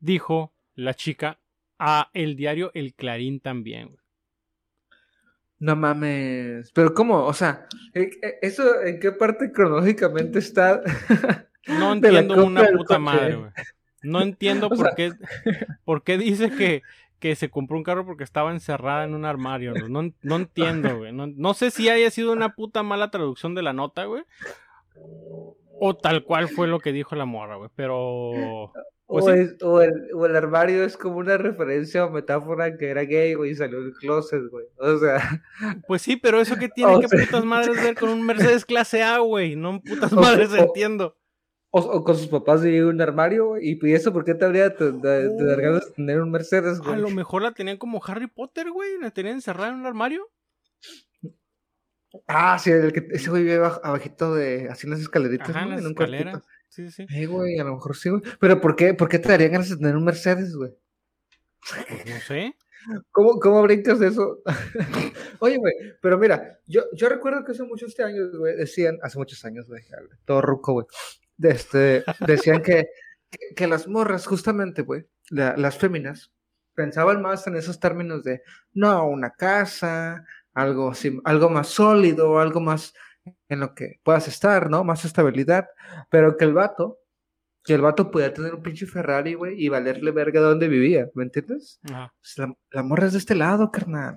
[0.00, 1.38] Dijo la chica
[1.78, 3.88] a el diario El Clarín también.
[3.88, 3.98] güey.
[5.58, 6.70] No mames.
[6.72, 7.24] Pero ¿cómo?
[7.24, 10.80] O sea, ¿e- e- ¿eso en qué parte cronológicamente está?
[11.66, 11.92] No
[12.32, 13.50] entiendo una puta madre, güey.
[14.02, 15.12] No entiendo O por sea- qué
[15.84, 16.82] por qué dice que,
[17.18, 19.74] que se compró un carro porque estaba encerrada en un armario.
[19.88, 21.12] No, no entiendo, güey.
[21.12, 24.22] No, no sé si haya sido una puta mala traducción de la nota, güey.
[25.80, 27.70] O tal cual fue lo que dijo la morra, güey.
[27.74, 28.72] Pero.
[29.10, 29.38] Pues o, sí.
[29.38, 33.32] es- o el, o el armario es como una referencia o metáfora que era gay,
[33.34, 34.66] güey, y salió del closet, güey.
[34.76, 35.42] O sea,
[35.88, 39.02] Pues sí, pero eso que tiene que sea- putas madres ver con un Mercedes clase
[39.02, 39.56] A, güey.
[39.56, 40.12] No putas
[40.46, 41.16] madres o- entiendo.
[41.70, 43.70] o, con sus papás de un armario, güey.
[43.70, 46.30] Y, y eso, ¿por qué te habría de, de- de dar ganas de tener un
[46.30, 47.00] Mercedes, A güey?
[47.00, 48.98] lo mejor la tenían como Harry Potter, güey.
[49.00, 50.28] La tenían encerrada en un armario.
[52.26, 55.60] Ah, sí, el que, ese güey vive abaj- abajito de, así en las escaleritas, Ajá,
[55.62, 55.70] en ¿no?
[55.72, 56.32] las En un escaleras.
[56.34, 56.57] cuartito.
[56.68, 57.06] Sí, sí.
[57.10, 58.22] Eh, güey, a lo mejor sí, güey.
[58.40, 60.72] Pero ¿por qué, por qué te darían ganas de tener un Mercedes, güey?
[61.68, 62.56] Pues no sé.
[63.10, 64.40] ¿Cómo, cómo brincas de eso?
[65.40, 69.44] Oye, güey, pero mira, yo, yo recuerdo que hace muchos años, güey, decían, hace muchos
[69.44, 69.82] años, güey,
[70.24, 70.86] todo ruco, güey,
[71.36, 72.88] de este, decían que,
[73.30, 76.32] que, que las morras, justamente, güey, la- las féminas,
[76.74, 82.60] pensaban más en esos términos de, no, una casa, algo así, algo más sólido, algo
[82.60, 82.94] más
[83.48, 84.84] en lo que puedas estar, ¿no?
[84.84, 85.68] Más estabilidad,
[86.10, 86.98] pero que el vato,
[87.64, 91.08] que el vato podía tener un pinche Ferrari, güey, y valerle verga de donde vivía,
[91.14, 91.80] ¿me entiendes?
[91.84, 92.14] Ajá.
[92.20, 94.16] Pues la, la morra es de este lado, carnal.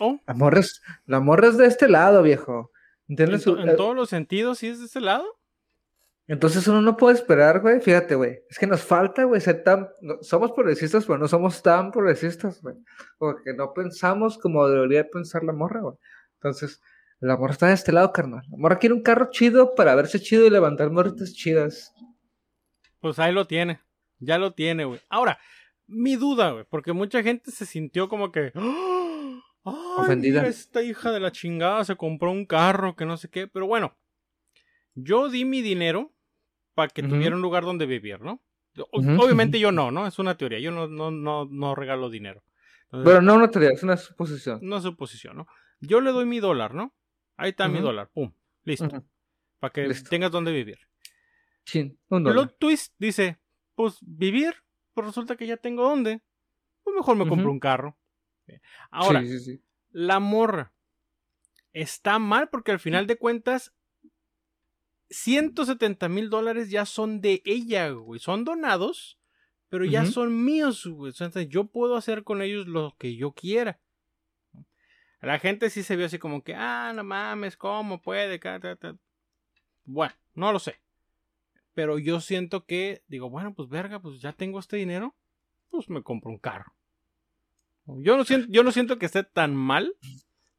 [0.00, 2.70] Oh, La morra es, la morra es de este lado, viejo.
[3.08, 3.44] en, ¿Entiendes?
[3.44, 5.24] to- en Eh, todos los sentidos, sí es de ese lado.
[6.26, 7.80] Entonces uno no puede esperar, güey.
[7.80, 8.40] Fíjate, güey.
[8.50, 9.88] Es que nos falta, güey, ser tan...
[10.02, 12.76] no- somos progresistas, pero no somos tan progresistas, güey.
[13.16, 15.96] Porque no pensamos como debería pensar la morra, güey.
[16.34, 16.80] Entonces,
[17.20, 18.42] la morra está de este lado, carnal.
[18.50, 21.92] La morra quiere un carro chido para verse chido y levantar morritas chidas.
[23.00, 23.80] Pues ahí lo tiene.
[24.18, 25.00] Ya lo tiene, güey.
[25.08, 25.38] Ahora,
[25.86, 26.64] mi duda, güey.
[26.68, 28.52] Porque mucha gente se sintió como que.
[28.54, 29.40] ¡Ah!
[29.64, 30.40] ¡Ay, Ofendida.
[30.40, 33.46] mira, esta hija de la chingada se compró un carro que no sé qué.
[33.48, 33.96] Pero bueno,
[34.94, 36.12] yo di mi dinero
[36.74, 38.42] para que tuviera un lugar donde vivir, ¿no?
[38.92, 40.06] O- Obviamente yo no, ¿no?
[40.06, 40.60] Es una teoría.
[40.60, 42.42] Yo no, no, no, no regalo dinero.
[42.84, 44.72] Entonces, Pero no una teoría, es una suposición.
[44.72, 45.46] es suposición, ¿no?
[45.80, 46.94] Yo le doy mi dólar, ¿no?
[47.38, 48.10] Ahí está mi dólar.
[48.12, 48.30] Pum.
[48.64, 49.02] Listo.
[49.58, 50.10] Para que Listo.
[50.10, 50.78] tengas donde vivir.
[51.64, 52.34] Chin, un dólar.
[52.48, 53.40] Plot twist dice,
[53.74, 54.54] pues vivir,
[54.92, 56.20] pues resulta que ya tengo dónde.
[56.82, 57.96] Pues mejor me compro un carro.
[58.90, 59.62] Ahora, Sí, sí, sí.
[59.90, 60.74] la morra
[61.72, 63.72] está mal porque al final de cuentas
[65.10, 68.20] 170 mil dólares ya son de ella, güey.
[68.20, 69.18] Son donados,
[69.68, 71.10] pero ya son míos, güey.
[71.10, 73.80] O sea, yo puedo hacer con ellos lo que yo quiera.
[75.20, 78.38] La gente sí se vio así como que, ah, no mames, ¿cómo puede?
[78.40, 78.96] Ca- ta- ta".
[79.84, 80.80] Bueno, no lo sé.
[81.74, 85.16] Pero yo siento que, digo, bueno, pues verga, pues ya tengo este dinero,
[85.70, 86.74] pues me compro un carro.
[87.86, 89.94] Yo no siento, yo no siento que esté tan mal,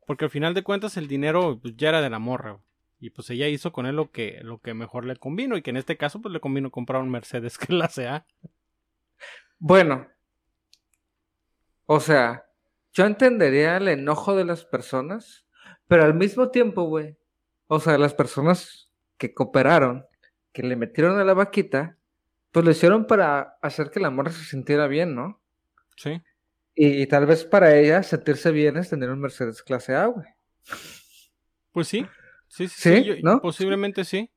[0.07, 2.59] porque al final de cuentas el dinero pues, ya era de la morra.
[2.99, 5.69] Y pues ella hizo con él lo que, lo que mejor le convino, y que
[5.69, 8.25] en este caso pues le convino comprar un Mercedes que la sea.
[9.59, 10.07] Bueno,
[11.85, 12.48] o sea,
[12.93, 15.45] yo entendería el enojo de las personas,
[15.87, 17.17] pero al mismo tiempo, güey,
[17.67, 20.05] o sea, las personas que cooperaron,
[20.51, 21.97] que le metieron a la vaquita,
[22.51, 25.41] pues lo hicieron para hacer que la morra se sintiera bien, ¿no?
[25.95, 26.21] Sí.
[26.75, 30.25] Y, y tal vez para ella sentirse bien es tener un Mercedes clase A, güey.
[31.71, 32.05] Pues sí.
[32.47, 33.41] Sí, sí, Sí, sí, yo- ¿no?
[33.41, 34.31] Posiblemente sí.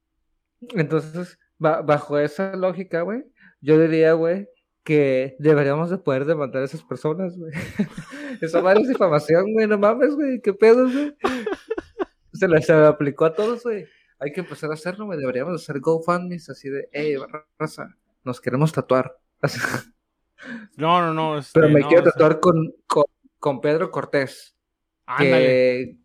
[0.75, 3.25] Entonces, ba- bajo esa lógica, güey,
[3.61, 4.49] yo diría, güey,
[4.85, 7.53] que deberíamos de poder demandar a esas personas, güey.
[8.40, 11.16] Esa madre es difamación, güey, no mames, güey, qué pedo, güey.
[12.33, 13.87] Se la, se aplicó a todos, güey.
[14.18, 15.18] Hay que empezar a hacerlo, güey.
[15.18, 17.16] Deberíamos hacer GoFundMes así de, hey,
[17.59, 19.18] raza, nos queremos tatuar.
[20.77, 21.38] No, no, no.
[21.38, 23.05] este, Pero me no, quiero o sea, tatuar con, con,
[23.38, 24.57] con Pedro Cortés,
[25.07, 25.99] ándale.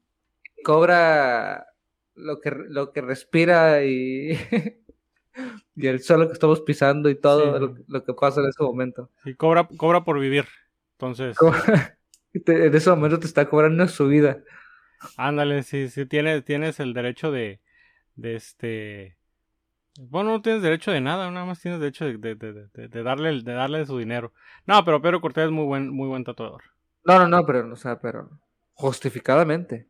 [0.54, 1.66] que cobra
[2.14, 4.38] lo que, lo que respira y,
[5.80, 7.60] y el suelo que estamos pisando y todo Sí.
[7.62, 9.10] lo, lo que pasa en ese momento.
[9.24, 10.46] Sí, cobra, cobra por vivir.
[10.94, 11.38] Entonces,
[12.46, 14.40] te- en ese momento te está cobrando su vida.
[15.18, 17.62] ándale, sí, sí, tienes, tienes el derecho de,
[18.16, 19.18] de este...
[20.00, 23.04] Bueno, no tienes derecho de nada, nada más tienes derecho de, de, de, de- de
[23.04, 24.34] darle, de darle su dinero.
[24.66, 26.62] No, pero Pedro Cortés es muy buen, muy buen tatuador.
[27.04, 28.30] No, no, no, pero, o sea, pero
[28.74, 29.88] justificadamente.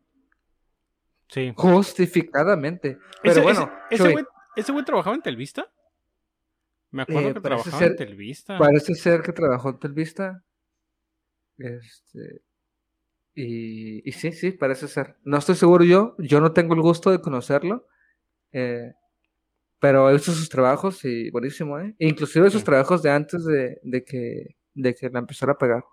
[1.30, 1.54] Sí.
[1.58, 2.98] Justificadamente.
[3.22, 5.68] Pero ese, bueno, ese- güey, ese güey trabajaba en Telvista.
[6.98, 8.58] Me acuerdo Eh, que parece trabajaba en Telvista.
[8.58, 10.44] parece ser que trabajó en Telvista.
[11.58, 12.42] Este.
[13.36, 15.16] Y, y sí, sí, parece ser.
[15.24, 17.86] No estoy seguro yo, yo no tengo el gusto de conocerlo.
[18.52, 18.94] eh,
[19.80, 21.94] pero he visto sus trabajos y buenísimo, ¿eh?
[22.00, 22.66] Inclusive sus Sí.
[22.66, 25.84] trabajos de antes de, de que, de que la empezara a pegar.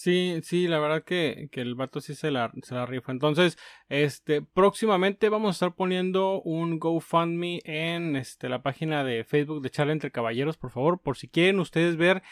[0.00, 3.10] Sí, sí, la verdad que, que el vato sí se la, se la rifa.
[3.10, 3.58] Entonces,
[3.88, 9.70] este, próximamente vamos a estar poniendo un GoFundMe en este, la página de Facebook de
[9.70, 12.22] Charla entre Caballeros, por favor, por si quieren ustedes ver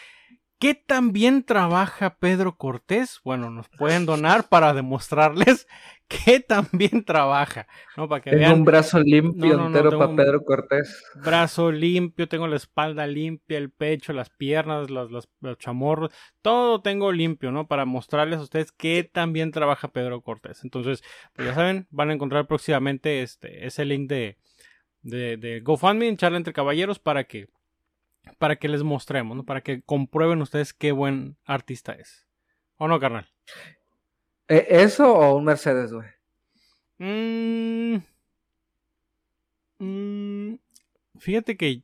[0.59, 3.21] ¿Qué tan bien trabaja Pedro Cortés?
[3.25, 5.67] Bueno, nos pueden donar para demostrarles
[6.09, 7.67] qué tan bien trabaja,
[7.97, 8.09] ¿no?
[8.09, 8.55] Para que Tengo vean.
[8.55, 11.03] un brazo limpio No, no, no, entero para Pedro Cortés.
[11.13, 16.11] brazo limpio, tengo la espalda limpia, el pecho, las piernas, los, los- los chamorros,
[16.43, 17.67] todo tengo limpio, ¿no?
[17.69, 20.63] Para mostrarles a ustedes qué tan bien trabaja Pedro Cortés.
[20.65, 21.03] Entonces,
[21.35, 24.39] pues ya saben, van a encontrar próximamente este, ese link de,
[25.03, 27.49] de, de GoFundMe en Charla entre Caballeros para que,
[28.39, 29.45] para que les mostremos, ¿no?
[29.45, 32.27] Para que comprueben ustedes qué buen artista es.
[32.77, 33.29] ¿O no, carnal?
[34.49, 36.09] ¿E- ¿Eso o un Mercedes, güey?
[36.99, 37.97] Mm,
[39.79, 40.55] mm,
[41.19, 41.83] fíjate que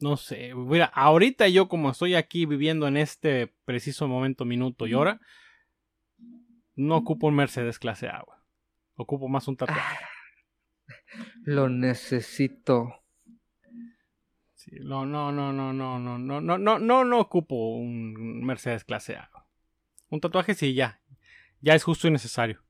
[0.00, 4.94] no sé, mira, ahorita yo como estoy aquí viviendo en este preciso momento, minuto y
[4.94, 5.20] hora,
[6.76, 8.38] no ocupo un Mercedes clase A, güey.
[8.94, 10.04] Ocupo más un tatuaje.
[11.42, 13.02] Lo necesito.
[14.58, 18.82] Sí, no, no, no, no, no, no, no, no, no, no, no ocupo un Mercedes
[18.82, 19.30] clase A.
[20.10, 21.00] Un tatuaje sí, ya.
[21.60, 22.60] Ya es justo y necesario.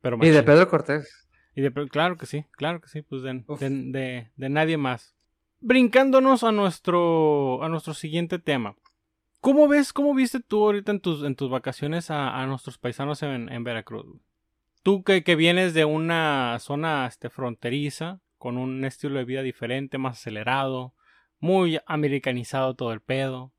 [0.00, 0.42] Pero Y de.
[0.42, 1.28] Pedro Cortés.
[1.54, 5.14] Y de, claro que sí, claro que sí, pues de, de, de- de nadie más.
[5.60, 8.74] Brincándonos a nuestro, a nuestro siguiente tema.
[9.42, 13.22] ¿Cómo ves, cómo viste tú ahorita en tus, en tus vacaciones a, a nuestros paisanos
[13.22, 14.06] en, en Veracruz?
[14.82, 19.98] Tú que, que vienes de una zona este, fronteriza, con un estilo de vida diferente,
[19.98, 20.94] más acelerado,
[21.42, 23.52] muy americanizado todo el pedo.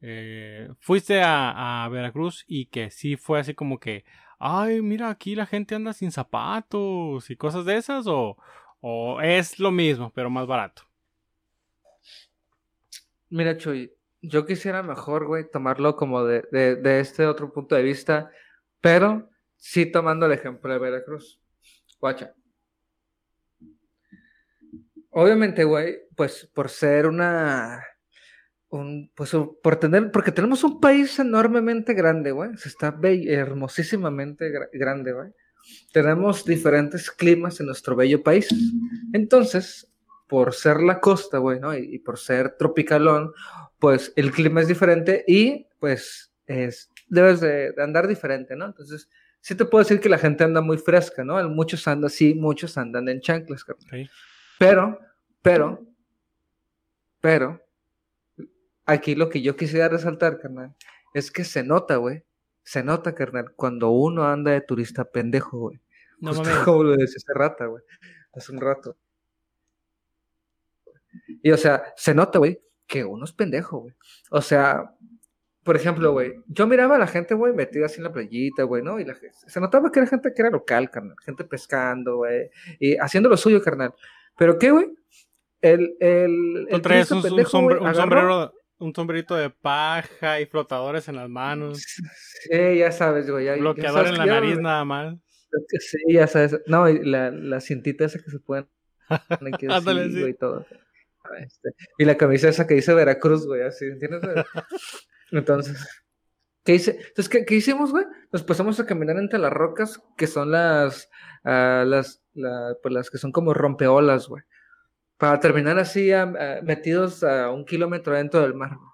[0.00, 4.04] Eh, fuiste a, Veracruz y que sí fue así como que,
[4.38, 8.36] ay, mira, aquí la gente anda sin zapatos y cosas de esas, o,
[8.80, 10.82] o es lo mismo, pero más barato.
[13.30, 18.30] Mira, Chuy, yo quisiera mejor, güey, tomarlo como de, de este otro punto de vista,
[18.80, 21.40] pero sí tomando el ejemplo de Veracruz.
[22.00, 22.34] Guacha.
[25.16, 27.84] Obviamente, güey, pues por ser una,
[28.68, 29.30] un, pues
[29.62, 35.30] por tener, porque tenemos un país enormemente grande, güey, se está hermosísimamente gra- grande, güey.
[35.92, 38.48] Tenemos diferentes climas en nuestro bello país.
[39.12, 39.88] Entonces,
[40.28, 41.76] por ser la costa, güey, ¿no?
[41.76, 43.32] Y, por ser tropicalón,
[43.78, 48.66] pues el clima es diferente y pues es, debes de, andar diferente, ¿no?
[48.66, 49.08] Entonces,
[49.40, 51.48] sí te puedo decir que la gente anda muy fresca, ¿no?
[51.48, 53.86] Muchos andan así, muchos andan en chanclas, carnal.
[54.02, 54.10] ¿ok?
[54.64, 54.98] Pero,
[55.42, 55.86] pero,
[57.20, 57.62] pero,
[58.86, 60.74] aquí lo que yo quisiera resaltar, carnal,
[61.12, 62.24] es que se nota, güey.
[62.62, 65.80] Se nota, carnal, cuando uno anda de turista pendejo, güey.
[66.18, 66.64] No Justo mames.
[66.64, 67.82] como lo decía hace rato, güey.
[68.32, 68.96] Hace un rato.
[71.42, 73.94] Y o sea, se nota, güey, que uno es pendejo, güey.
[74.30, 74.94] O sea,
[75.62, 78.82] por ejemplo, güey, yo miraba a la gente, güey, metida así en la playita, güey,
[78.82, 78.98] ¿no?
[78.98, 81.16] Y la se notaba que era gente que era local, carnal.
[81.22, 82.50] Gente pescando, güey.
[82.78, 83.94] Y haciendo lo suyo, carnal.
[84.36, 84.86] Pero qué, güey.
[85.60, 89.34] El, el, Tú el traes turista un, un pendejo, sombre- güey, un sombrero, un sombrerito
[89.34, 91.78] de paja y flotadores en las manos,
[92.50, 93.46] Sí, ya sabes, güey.
[93.46, 95.14] ya bloqueador sabes en la nariz nada más.
[95.78, 96.60] Sí, ya sabes.
[96.66, 98.66] No, y la, la cintita esa que se pueden
[99.08, 100.22] aquí Ándale, sí.
[100.22, 100.66] y todo.
[101.40, 104.20] Este, y la camisa esa que dice Veracruz, güey, así, ¿entiendes?
[105.30, 105.78] Entonces,
[106.64, 106.92] ¿qué hice?
[106.92, 108.04] Entonces, ¿qué, qué hicimos, güey?
[108.32, 111.10] Nos pasamos a caminar entre las rocas, que son las,
[111.44, 114.42] ah, las, la- pues las que son como rompeolas, güey.
[115.16, 118.88] Para terminar así, ah, ah, metidos a un kilómetro dentro del mar, güey.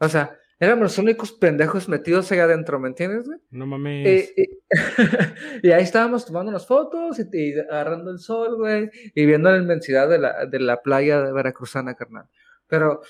[0.00, 3.38] O sea, éramos los únicos pendejos metidos allá adentro, ¿me entiendes, güey?
[3.50, 4.06] No mames.
[4.06, 4.48] Eh, eh,
[5.62, 9.58] y ahí estábamos tomando unas fotos y, y agarrando el sol, güey, y viendo la
[9.58, 12.26] inmensidad de la, de la playa de Veracruzana, carnal.
[12.66, 13.00] Pero,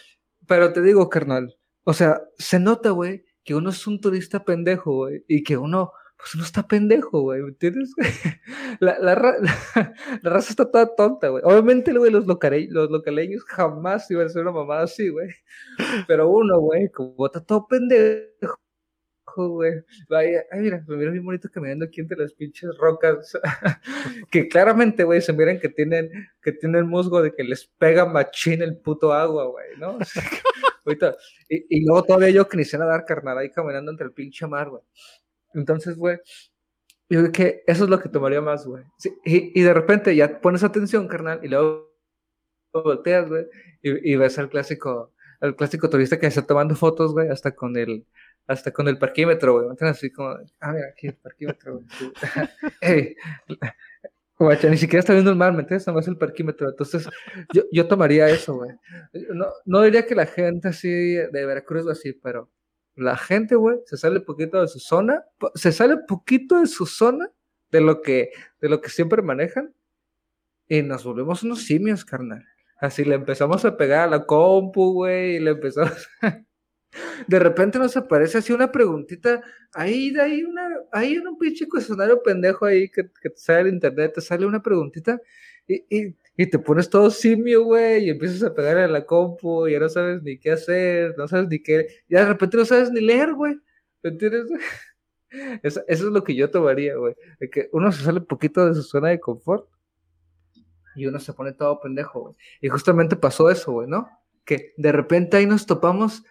[0.46, 4.94] pero te digo, carnal, o sea, se nota, güey, que uno es un turista pendejo,
[4.94, 7.94] güey, y que uno, pues uno está pendejo, güey, ¿me entiendes?
[8.78, 9.14] La, la,
[10.22, 11.42] la, raza está toda tonta, güey.
[11.46, 15.30] Obviamente, güey, los, locare- los localeños jamás iban a hacer una mamada así, güey.
[16.06, 18.58] Pero uno, güey, como está todo pendejo,
[19.34, 19.82] güey.
[20.10, 23.32] Vaya, ay, mira, me mira bien bonito caminando aquí entre las pinches rocas.
[24.30, 26.10] que claramente, güey, se miran que tienen,
[26.42, 29.96] que tienen musgo de que les pega machín el puto agua, güey, ¿no?
[30.88, 31.16] Ahorita-
[31.48, 34.68] y, luego todavía yo que ni sé nadar, carnal, ahí caminando entre el pinche mar,
[34.70, 34.82] güey.
[35.54, 36.18] Entonces, güey,
[37.08, 38.84] yo creo que eso es lo que tomaría más, güey.
[38.98, 41.88] Sí, y, de repente ya pones atención, carnal, y luego
[42.72, 43.46] volteas, güey,
[43.82, 48.06] y, ves al clásico, al clásico turista que está tomando fotos, güey, hasta con el,
[48.46, 49.76] hasta con el parquímetro, güey.
[49.80, 51.82] Así como, ah, mira, aquí parquímetro.
[54.38, 55.86] Guacha, ni siquiera está viendo el mar, ¿me entiendes?
[55.86, 56.68] Nomás el parquímetro.
[56.68, 57.08] Entonces,
[57.52, 58.70] yo, yo tomaría eso, güey.
[59.30, 62.48] No, no diría que la gente así de Veracruz o así, pero
[62.94, 65.24] la gente, güey, se sale poquito de su zona,
[65.54, 67.30] se sale poquito de su zona
[67.70, 68.30] de lo que,
[68.60, 69.74] de lo que siempre manejan
[70.68, 72.44] y nos volvemos unos simios, carnal.
[72.80, 76.08] Así le empezamos a pegar a la compu, güey, y le empezamos.
[77.26, 79.42] De repente nos aparece así una preguntita,
[79.74, 84.12] ahí, ahí, una, hay un pinche cuestionario pendejo ahí que, que te sale en internet,
[84.14, 85.20] te sale una preguntita
[85.66, 89.68] y, y, y te pones todo simio, güey, y empiezas a pegarle a la compu,
[89.68, 92.64] y ya no sabes ni qué hacer, no sabes ni qué, ya de repente no
[92.64, 93.56] sabes ni leer, güey,
[94.02, 94.46] ¿me entiendes?
[95.62, 97.14] Eso, eso es lo que yo tomaría, güey,
[97.52, 99.68] que uno se sale un poquito de su zona de confort
[100.96, 102.34] y uno se pone todo pendejo, güey.
[102.62, 104.08] Y justamente pasó eso, güey, ¿no?
[104.46, 106.24] Que de repente ahí nos topamos,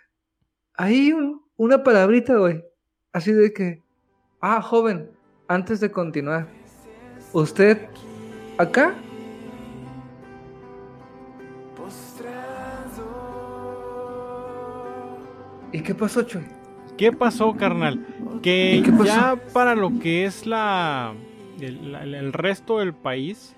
[0.78, 2.64] ahí un- una palabrita, güey,
[3.14, 3.84] así de que,
[4.42, 5.10] ah, joven,
[5.48, 6.48] antes de continuar,
[7.34, 7.88] ¿usted
[8.58, 8.96] acá?
[15.72, 16.44] ¿Y qué pasó, Chuy?
[16.98, 18.06] ¿Qué pasó, carnal?
[18.42, 21.14] Que ya para lo que es la
[21.60, 23.56] el, la- el resto del país,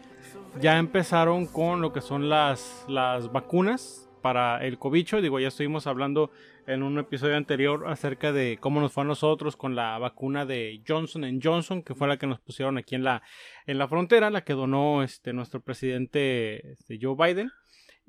[0.60, 5.22] ya empezaron con lo que son las, las vacunas para el cobicho.
[5.22, 6.32] Digo, ya estuvimos hablando
[6.70, 10.82] en un episodio anterior acerca de cómo nos fue a nosotros con la vacuna de
[10.88, 13.22] Johnson Johnson, que fue la que nos pusieron aquí en la,
[13.66, 17.52] en la frontera, la que donó este, nuestro presidente este, Joe Biden.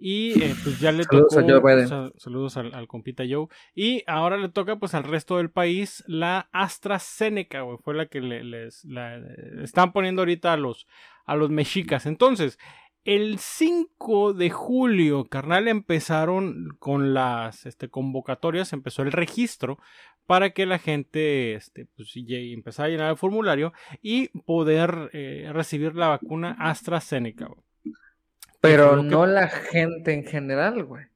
[0.03, 1.41] Y eh, pues ya le Saludos tocó.
[1.41, 1.89] a Joe Biden.
[1.89, 3.49] sa- saludos al, al compita Joe.
[3.75, 7.77] Y ahora le toca pues al resto del país la AstraZeneca, güey.
[7.85, 9.19] Fue la que le- les la,
[9.63, 10.87] están poniendo ahorita a los,
[11.27, 12.07] a los mexicas.
[12.07, 12.59] Entonces,
[13.05, 19.79] el 5 de julio, carnal, empezaron con las este, convocatorias, empezó el registro
[20.27, 23.73] para que la gente este, pues, empezara a llenar el formulario
[24.03, 27.49] y poder eh, recibir la vacuna AstraZeneca.
[28.61, 31.07] Pero que- no la gente en general, güey.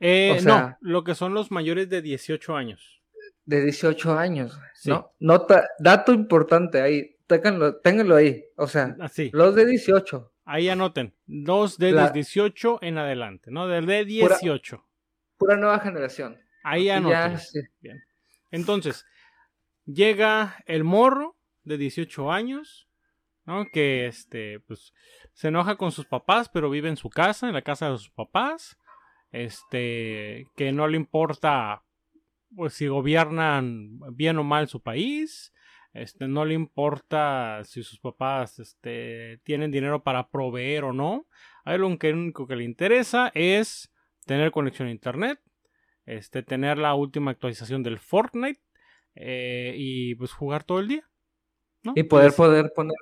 [0.00, 3.02] Eh, O sea- no, lo que son los mayores de 18 años.
[3.44, 4.90] De 18 años, güey, Sí.
[4.90, 5.12] ¿no?
[5.20, 8.44] Nota, dato importante ahí, ténganlo, ténganlo ahí.
[8.56, 9.30] O sea, Así.
[9.32, 11.14] los de 18, Ahí anoten.
[11.26, 13.68] Dos de La- los 18 en adelante, ¿no?
[13.68, 14.82] Del de 18.
[15.36, 16.38] pura nueva generación.
[16.64, 17.32] Ahí anoten.
[17.32, 17.60] ya, sí.
[17.80, 18.02] Bien.
[18.50, 19.04] Entonces,
[19.84, 22.88] llega el morro de 18 años,
[23.44, 23.66] ¿no?
[23.70, 24.94] Que este, pues,
[25.34, 28.10] se enoja con sus papás, pero vive en su casa, en la casa de sus
[28.10, 28.78] papás.
[29.30, 31.82] Este, que no le importa,
[32.56, 35.52] pues, si gobiernan bien o mal su país.
[35.92, 41.26] Este, no le importa si sus papás, este, tienen dinero para proveer o no.
[41.64, 43.92] A él lo que- único que le interesa es
[44.26, 45.40] tener conexión a internet,
[46.06, 48.60] este, tener la última actualización del Fortnite
[49.14, 51.08] eh, y pues jugar todo el día.
[51.82, 51.92] ¿no?
[51.96, 52.96] Y poder poder poner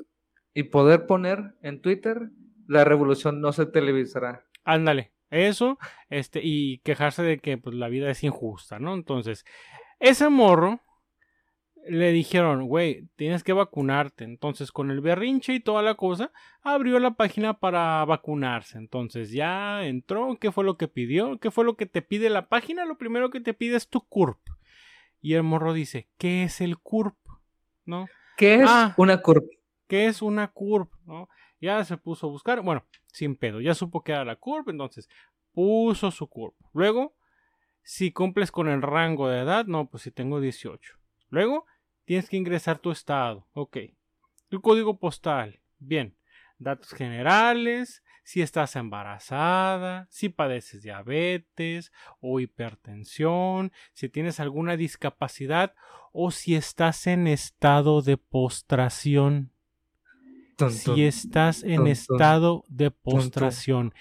[0.55, 2.31] y poder poner en Twitter
[2.67, 4.47] la revolución no se televisará.
[4.65, 5.79] Ándale, eso,
[6.09, 8.95] este, y quejarse de que pues la vida es injusta, ¿no?
[8.95, 9.45] Entonces,
[10.01, 10.81] ese morro
[11.89, 14.25] le dijeron, güey, tienes que vacunarte.
[14.25, 16.33] Entonces, con el berrinche y toda la cosa,
[16.63, 18.79] abrió la página para vacunarse.
[18.79, 21.39] Entonces, ya entró, ¿qué fue lo que pidió?
[21.39, 22.85] ¿Qué fue lo que te pide la página?
[22.85, 24.39] Lo primero que te pide es tu CURP.
[25.21, 27.17] Y el morro dice, ¿qué es el CURP?
[27.85, 28.07] ¿No?
[28.37, 28.95] ¿Qué es Ah.
[28.97, 29.47] una curva?
[29.89, 30.97] ¿Qué es una curva?
[31.07, 31.29] ¿no?
[31.61, 35.09] Ya se puso a buscar, bueno, sin pedo, ya supo que era la curva, entonces
[35.53, 36.57] puso su curva.
[36.75, 37.15] Luego,
[37.83, 40.95] si cumples con el rango de edad, no, pues si tengo 18.
[41.31, 41.65] Luego,
[42.07, 43.77] tienes que ingresar tu estado, ok.
[44.49, 46.17] Tu código postal, bien.
[46.59, 55.75] Datos generales, si estás embarazada, si padeces diabetes o hipertensión, si tienes alguna discapacidad
[56.13, 59.53] o si estás en estado de postración.
[60.71, 63.93] Si estás en estado de postración.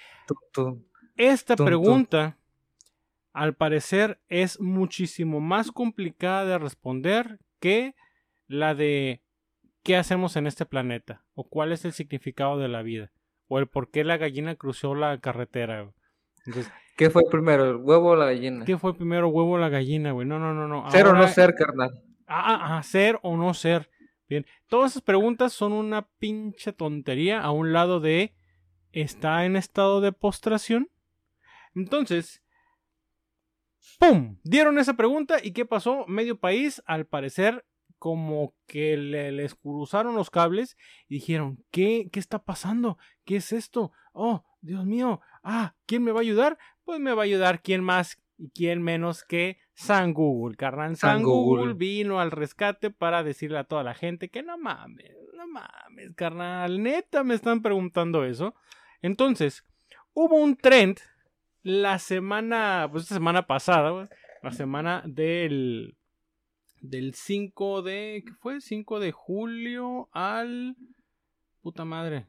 [1.17, 2.37] Esta pregunta,
[3.33, 7.95] al parecer, es muchísimo más complicada de responder que
[8.47, 9.21] la de
[9.83, 11.25] ¿qué hacemos en este planeta?
[11.35, 13.11] o cuál es el significado de la vida,
[13.47, 15.91] o el por qué la gallina cruzó la carretera.
[16.45, 18.63] Entonces, ¿Qué fue primero, el huevo o la gallina?
[18.63, 20.25] ¿qué fue primero, huevo o la gallina, güey?
[20.25, 20.89] No, no, no, no.
[20.89, 22.01] Ser o no ser, carnal.
[22.25, 23.89] Ah, ah, ah, ser o no ser.
[24.29, 28.33] Bien, todas esas preguntas son una pinche tontería a un lado de
[28.93, 30.89] ¿está en estado de postración?
[31.75, 32.41] Entonces,
[33.99, 34.37] ¡pum!
[34.43, 36.05] Dieron esa pregunta y ¿qué pasó?
[36.07, 37.65] Medio país, al parecer,
[37.97, 40.77] como que le, les cruzaron los cables
[41.07, 42.97] y dijeron, ¿qué, ¿qué está pasando?
[43.23, 43.91] ¿Qué es esto?
[44.13, 46.57] Oh, Dios mío, ah, ¿quién me va a ayudar?
[46.83, 50.95] Pues me va a ayudar quién más y quién menos que San Google, carnal.
[50.95, 51.61] San, San Google.
[51.61, 51.73] Google.
[51.73, 56.81] vino al rescate para decirle a toda la gente que no mames, no mames, carnal,
[56.81, 58.55] neta me están preguntando eso.
[59.01, 59.65] Entonces,
[60.13, 60.99] hubo un trend
[61.65, 64.07] la semana, pues esta semana pasada, güey,
[64.43, 65.97] la semana del
[66.79, 68.61] del 5 de ¿qué fue?
[68.61, 70.75] 5 de julio al
[71.63, 72.27] puta madre.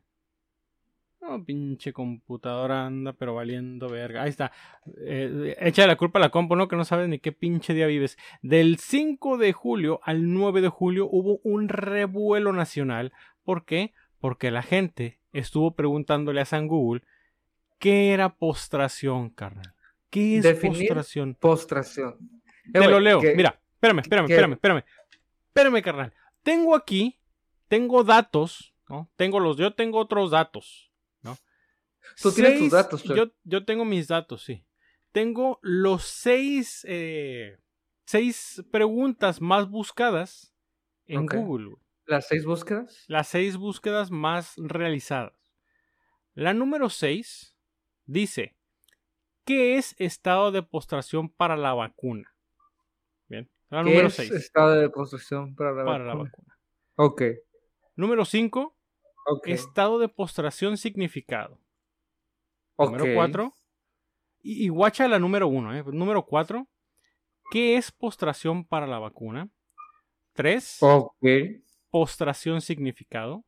[1.21, 4.23] Oh, pinche computadora anda, pero valiendo verga.
[4.23, 4.53] Ahí está.
[5.05, 6.67] Eh, echa la culpa a la compu, ¿no?
[6.67, 8.17] Que no sabes ni qué pinche día vives.
[8.41, 13.13] Del 5 de julio al 9 de julio hubo un revuelo nacional.
[13.45, 13.93] ¿Por qué?
[14.19, 17.03] Porque la gente estuvo preguntándole a San Google
[17.79, 19.75] qué era postración, carnal.
[20.11, 21.35] ¿Qué es Definir postración?
[21.35, 22.17] Postración.
[22.67, 23.21] Eh, Te lo leo.
[23.21, 24.85] que- Mira, espérame, espérame, que- espérame, espérame.
[25.49, 26.15] Espérame, carnal.
[26.43, 27.19] Tengo aquí,
[27.69, 29.11] tengo datos, ¿no?
[29.17, 30.91] Tengo los, yo tengo otros datos,
[31.23, 31.37] ¿no?
[32.23, 33.17] Tú tienes tus datos, Fer.
[33.17, 34.65] Yo, yo tengo mis datos, sí.
[35.13, 37.59] Tengo los seis, eh,
[38.05, 40.55] seis preguntas más buscadas
[41.07, 41.27] en.
[41.27, 41.67] Google.
[41.71, 41.79] güey.
[42.05, 43.05] Las seis búsquedas.
[43.09, 45.33] Las seis búsquedas más realizadas.
[46.35, 47.56] La número seis
[48.07, 48.57] dice,
[49.45, 52.35] ¿qué es estado de postración para la vacuna?
[53.29, 53.51] Bien.
[53.71, 56.31] La ¿Qué número es 6 estado de postración para la para la vacuna?
[56.31, 56.59] vacuna.
[56.97, 57.23] Ok,
[57.97, 58.77] Número 5,
[59.27, 59.49] ok.
[59.49, 61.59] estado de postración significado.
[62.77, 62.91] ok.
[62.93, 63.53] Número 4,
[64.43, 65.85] y, y guacha la número 1, ¿eh?
[65.93, 66.69] Número 4,
[67.51, 69.51] ¿qué es postración para la vacuna?
[70.35, 71.25] 3, Ok.
[71.91, 73.45] postración significado.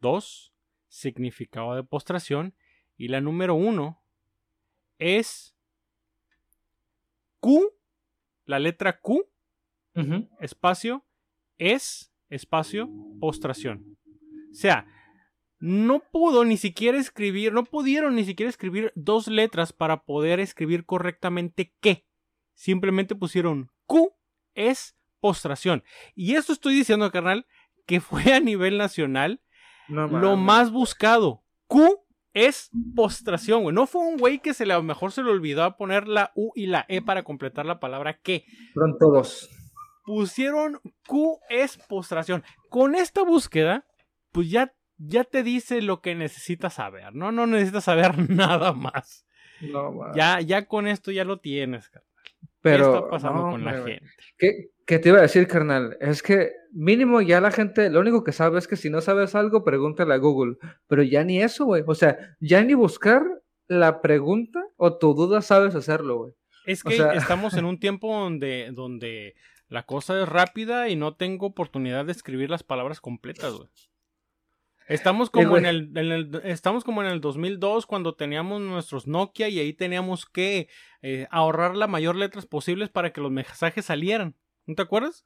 [0.00, 0.52] 2,
[0.88, 2.54] significado de postración.
[3.02, 4.00] Y la número 1
[5.00, 5.56] es
[7.40, 7.68] Q,
[8.44, 9.28] la letra Q,
[10.38, 11.04] espacio,
[11.58, 12.88] es, espacio,
[13.18, 13.98] postración.
[14.52, 14.86] O sea,
[15.58, 20.84] no pudo ni siquiera escribir, no pudieron ni siquiera escribir dos letras para poder escribir
[20.84, 22.06] correctamente qué.
[22.54, 24.14] Simplemente pusieron Q,
[24.54, 25.82] es, postración.
[26.14, 27.48] Y esto estoy diciendo, carnal,
[27.84, 29.42] que fue a nivel nacional
[29.88, 31.42] No lo más buscado.
[31.66, 32.01] Q
[32.34, 33.74] es postración, güey.
[33.74, 36.32] No fue un güey que se le, a lo mejor se le olvidó poner la
[36.34, 38.44] U y la E para completar la palabra que.
[38.74, 39.50] Fueron todos.
[40.04, 42.42] Pusieron Q es postración.
[42.68, 43.86] Con esta búsqueda,
[44.32, 47.32] pues ya, ya te dice lo que necesitas saber, ¿no?
[47.32, 49.26] No necesitas saber nada más.
[49.60, 50.14] No.
[50.14, 52.11] Ya, ya con esto ya lo tienes, carnal.
[52.62, 54.10] Pero, ¿Qué está pasando no, con la hombre, gente?
[54.38, 55.96] ¿Qué, qué te iba a decir, carnal?
[56.00, 59.34] Es que mínimo ya la gente, lo único que sabe es que si no sabes
[59.34, 60.56] algo, pregúntale a Google.
[60.86, 61.82] Pero ya ni eso, güey.
[61.86, 63.24] O sea, ya ni buscar
[63.66, 66.32] la pregunta o tu duda sabes hacerlo, güey.
[66.64, 69.34] Es O que sea- estamos en un tiempo donde, donde
[69.68, 73.68] la cosa es rápida y no tengo oportunidad de escribir las palabras completas, güey.
[74.88, 79.48] Estamos como en el, en el- estamos como en el 2002 cuando teníamos nuestros Nokia
[79.48, 80.68] y ahí teníamos que
[81.02, 84.34] eh, ahorrar la mayor letras posibles para que los mensajes salieran.
[84.66, 85.24] ¿No te acuerdas?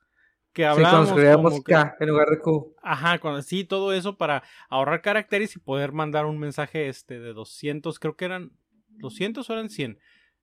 [0.53, 2.75] Que Sí, hablábamos escribíamos como que- K en lugar de Q.
[2.83, 7.33] Ajá, cuando, sí, todo eso para ahorrar caracteres y poder mandar un mensaje este de
[7.35, 8.53] 200, creo que eran
[8.89, 9.99] 200 o eran 100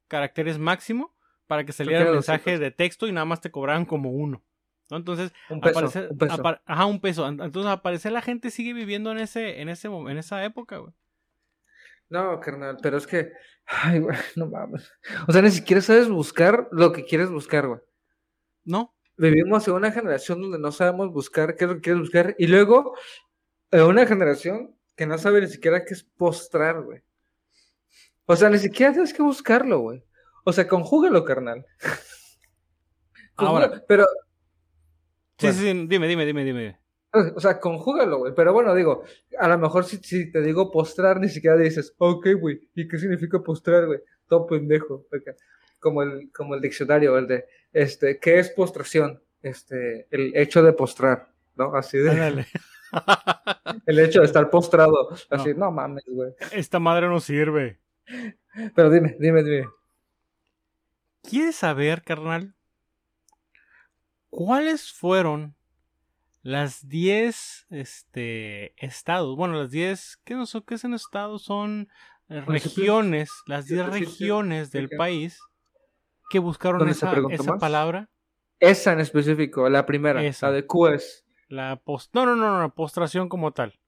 [0.07, 1.15] caracteres máximo
[1.47, 2.59] para que saliera el mensaje 200.
[2.59, 4.43] de texto y nada más te cobraban como uno.
[4.93, 4.97] ¿No?
[4.97, 6.33] Entonces, Un peso, aparece- un peso.
[6.41, 7.27] apar- ajá, un peso.
[7.27, 10.93] Entonces, al parecer la gente sigue viviendo en ese en ese en esa época, güey.
[12.09, 13.31] No, carnal, pero es que,
[13.65, 14.91] ay, güey, no mames.
[15.27, 17.79] O sea, ni siquiera sabes buscar lo que quieres buscar, güey.
[18.63, 22.35] No, Vivimos en una generación donde no sabemos buscar qué es lo que quieres buscar
[22.39, 22.97] y luego
[23.69, 27.01] en una generación que no sabe ni siquiera qué es postrar, güey.
[28.25, 30.03] O sea, ni siquiera tienes que buscarlo, güey.
[30.45, 31.65] O sea, conjúgalo, carnal.
[33.35, 33.83] Ahora.
[33.87, 34.05] Pero,
[35.47, 35.57] Bueno.
[35.59, 36.79] sí, sí, dime, dime, dime, dime.
[37.35, 38.33] o sea, conjúgalo, güey.
[38.35, 39.03] Pero bueno, digo,
[39.37, 42.97] a lo mejor si, si te digo postrar, ni siquiera dices, ok, güey, ¿y qué
[42.97, 43.99] significa postrar, güey?
[44.27, 45.05] Todo pendejo.
[45.79, 49.21] Como el, como el diccionario, el de, este, ¿qué es postración?
[49.41, 51.75] Este, el hecho de postrar, ¿no?
[51.75, 52.47] Así de, Ándale.
[53.85, 55.09] el hecho de estar postrado.
[55.29, 56.31] Así, no, mames, güey.
[56.51, 57.79] Esta madre no sirve.
[58.75, 59.67] Pero dime, dime, dime.
[61.21, 62.53] ¿Quieres saber, carnal?
[64.35, 65.55] ¿Cuáles fueron
[66.41, 69.35] las 10 este, estados?
[69.37, 71.43] Bueno, las 10, ¿qué, no son, ¿qué son estados?
[71.43, 71.87] Son
[72.29, 72.75] eh, Municipios.
[72.75, 73.99] regiones, las 10 Sí, sí, sí.
[74.05, 75.39] regiones del país
[76.31, 78.09] que buscaron ¿Dónde se esa, esa palabra.
[78.59, 80.47] Esa en específico, la primera, Esa.
[80.47, 81.27] la de Q es.
[81.47, 83.79] La post no, no, no, no, postración como tal.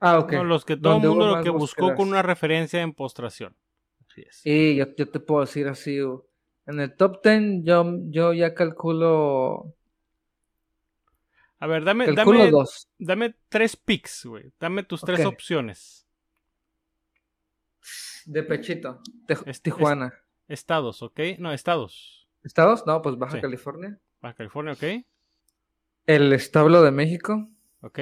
[0.00, 0.32] Ah, ok.
[0.32, 3.56] No, los que todo el mundo lo que buscó con una referencia en postración.
[4.04, 4.40] Así es.
[4.44, 6.25] Y yo, yo te puedo decir así, güey.
[6.66, 9.74] En el top 10 yo, yo ya calculo,
[11.58, 12.88] A ver, dame, calculo dame, dos.
[12.98, 14.52] dame tres picks, güey.
[14.60, 16.06] Dame tus tres opciones.
[18.24, 19.00] De pechito.
[19.26, 20.12] Te- Es- Tijuana.
[20.48, 21.20] Estados, ¿ok?
[21.38, 22.28] No, estados.
[22.42, 22.84] ¿Estados?
[22.86, 23.40] No, pues Baja Sí.
[23.40, 23.98] California.
[24.20, 25.04] Baja California, ¿ok?
[26.06, 27.48] El establo de México.
[27.80, 27.98] ¿Ok?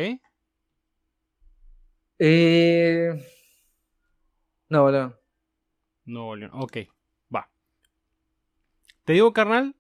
[2.19, 3.09] Y...
[4.69, 5.17] Nuevo León.
[6.07, 6.51] Nuevo León.
[6.55, 6.77] Ok.
[9.05, 9.75] Te digo, carnal,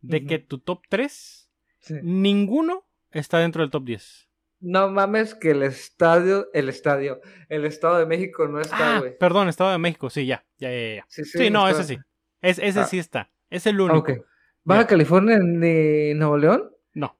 [0.00, 1.48] de que tu top 3,
[1.80, 1.94] Sí.
[2.02, 4.28] ninguno está dentro del top 10.
[4.60, 7.20] No mames que el estadio, el estadio,
[7.50, 9.18] el Estado de México no está, Ah, güey.
[9.18, 11.04] perdón, Estado de México, sí, ya, ya, ya, ya.
[11.08, 12.00] sí, Sí, no, está- ese sí.
[12.40, 12.86] Es, ese Ah.
[12.86, 13.30] sí está.
[13.50, 13.98] Es el Ah, único.
[14.12, 14.24] ok.
[14.64, 14.88] ¿Baja Bien.
[14.88, 16.70] California ni Nuevo León?
[16.94, 17.18] No.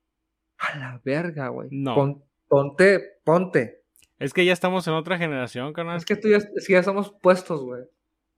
[0.58, 1.68] A la verga, güey.
[1.70, 1.94] No.
[1.94, 3.82] Pon- ponte, ponte.
[4.18, 5.98] Es que ya estamos en otra generación, carnal.
[5.98, 7.82] Es que tú ya, es que ya somos puestos, güey.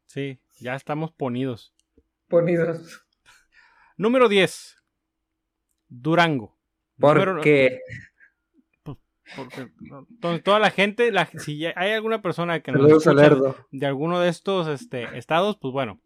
[0.06, 1.72] Sí, ya estamos ponidos.
[2.28, 3.05] Ponidos.
[3.96, 4.76] Número 10.
[5.88, 6.56] Durango.
[6.96, 7.80] Número- Porque
[9.34, 9.68] porque,
[10.08, 12.82] entonces, toda la gente, la, si hay alguna persona que nos
[13.72, 16.00] de alguno de estos este, estados, pues bueno,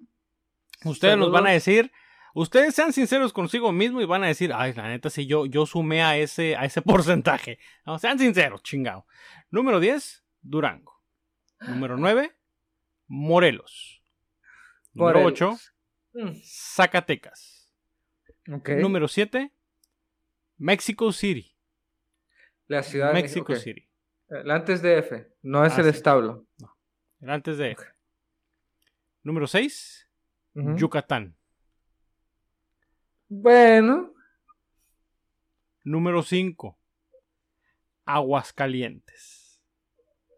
[0.86, 1.92] ustedes nos van a decir,
[2.32, 5.66] ustedes sean sinceros consigo mismo y van a decir, ay, la neta, si yo, yo
[5.66, 7.58] sumé a ese, a ese porcentaje.
[7.84, 9.06] No, sean sinceros, chingado.
[9.50, 11.02] Número 10, Durango.
[11.60, 12.34] Número 9,
[13.06, 14.02] Morelos.
[14.94, 15.58] Número 8,
[16.14, 16.42] Morelos.
[16.42, 17.59] Zacatecas.
[18.46, 19.52] Número 7,
[20.58, 21.56] Mexico City.
[22.66, 23.62] La ciudad de Mexico México.
[23.64, 23.88] City.
[24.28, 25.32] El antes de F.
[25.42, 25.90] No es Ah, el sí.
[25.90, 26.46] establo.
[27.20, 27.72] El antes de.
[27.72, 27.82] Ok.
[29.22, 30.08] Número 6,
[30.54, 30.76] Ujú.
[30.76, 31.36] Yucatán.
[33.28, 34.14] Bueno.
[35.84, 36.78] Número 5,
[38.04, 39.60] Aguascalientes.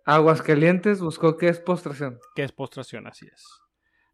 [0.04, 2.18] Aguascalientes buscó qué es postración.
[2.34, 3.44] Que es postración, así es.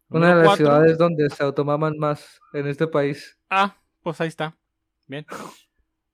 [0.09, 3.37] Una de las cuatro, ciudades donde se automaman más en este país.
[3.49, 4.57] Ah, pues ahí está.
[5.07, 5.25] Bien.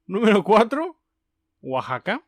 [0.05, 0.99] Número 4,
[1.61, 2.21] Oaxaca.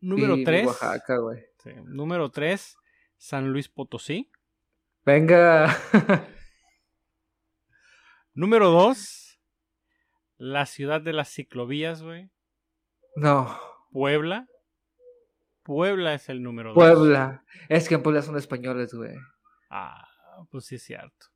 [0.00, 1.44] Número Y 3, Oaxaca, güey.
[1.84, 2.76] número 3,
[3.18, 4.30] San Luis Potosí.
[5.04, 5.76] Venga.
[8.34, 9.38] Número 2,
[10.38, 12.30] la ciudad de las ciclovías, güey.
[13.16, 13.58] no.
[13.92, 14.46] Puebla.
[15.64, 16.74] Puebla es el número 2.
[16.74, 17.44] Puebla.
[17.68, 19.16] Es que en Puebla son españoles, güey.
[19.68, 20.06] Ah,
[20.50, 21.26] pues sí es cierto.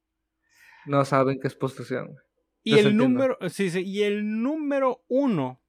[0.86, 2.16] No saben qué es postración.
[2.62, 5.60] Y el número, sí, sí, y el número uno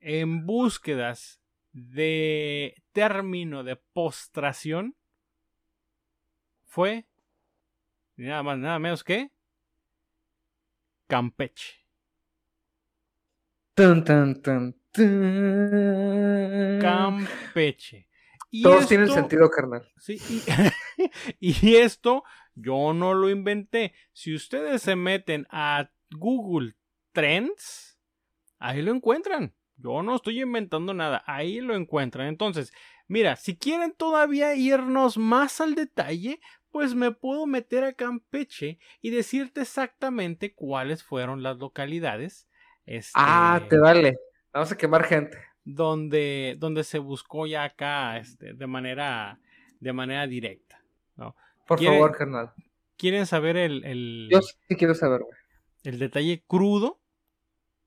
[0.00, 1.40] en búsquedas
[1.72, 4.96] de término de postración
[6.66, 7.06] fue
[8.16, 9.32] nada más, nada menos que
[11.08, 11.74] Campeche.
[13.74, 14.74] Tun, tun, tun.
[16.82, 18.08] Campeche.
[18.50, 19.90] Y Todos tienen sentido, carnal.
[19.98, 20.42] Sí, y,
[21.40, 23.94] y esto yo no lo inventé.
[24.12, 26.74] Si ustedes se meten a Google
[27.12, 27.98] Trends,
[28.58, 29.54] ahí lo encuentran.
[29.76, 32.26] Yo no estoy inventando nada, ahí lo encuentran.
[32.26, 32.72] Entonces,
[33.06, 36.40] mira, si quieren todavía irnos más al detalle,
[36.70, 42.48] pues me puedo meter a Campeche y decirte exactamente cuáles fueron las localidades.
[42.86, 44.18] este, Ah, te vale.
[44.52, 45.38] Vamos a quemar gente.
[45.64, 49.38] donde, donde se buscó ya acá este, de manera
[49.80, 50.77] de manera directa.
[51.66, 52.52] Por ¿Quiere- favor, carnal.
[52.96, 55.32] ¿Quieren saber el, el, Yo sí quiero saber, güey.
[55.84, 57.00] el detalle crudo?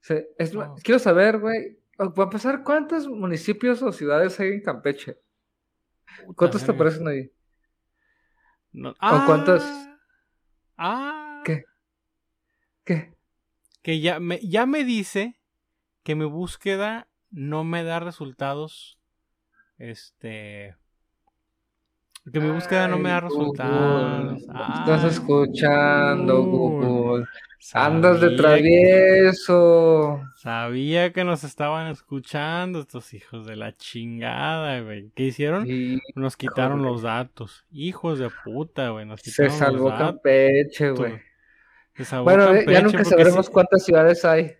[0.01, 0.75] Sí, es- No.
[0.83, 1.77] Quiero saber, güey.
[1.97, 5.17] o- Para empezar, ¿cuántos municipios o ciudades hay en Campeche?
[6.35, 6.77] ¿Cuántos te verga.
[6.77, 7.31] parecen ahí?
[8.71, 9.63] No- cuántas?
[10.77, 11.65] Ah, ¿Qué?
[12.85, 13.13] ¿Qué?
[13.81, 15.39] que ya me, ya me dice
[16.03, 18.99] que mi búsqueda no me da resultados.
[19.77, 20.75] Este.
[22.31, 24.41] Que mi búsqueda no me da resultados.
[24.41, 26.87] Estás Ay, escuchando, Google.
[26.87, 27.25] Google.
[27.73, 30.21] Andas de que- travieso.
[30.35, 35.11] Sabía que nos estaban escuchando estos hijos de la chingada, güey.
[35.15, 35.67] ¿Qué hicieron?
[36.15, 37.65] Nos quitaron los datos.
[37.71, 39.05] Hijos de puta, güey.
[39.05, 40.05] Nos se quitaron salvó los datos.
[40.13, 41.13] Campeche, güey.
[41.95, 44.53] Se salvó Bueno, eh, Campeche ya nunca sabremos sí- cuántas ciudades hay.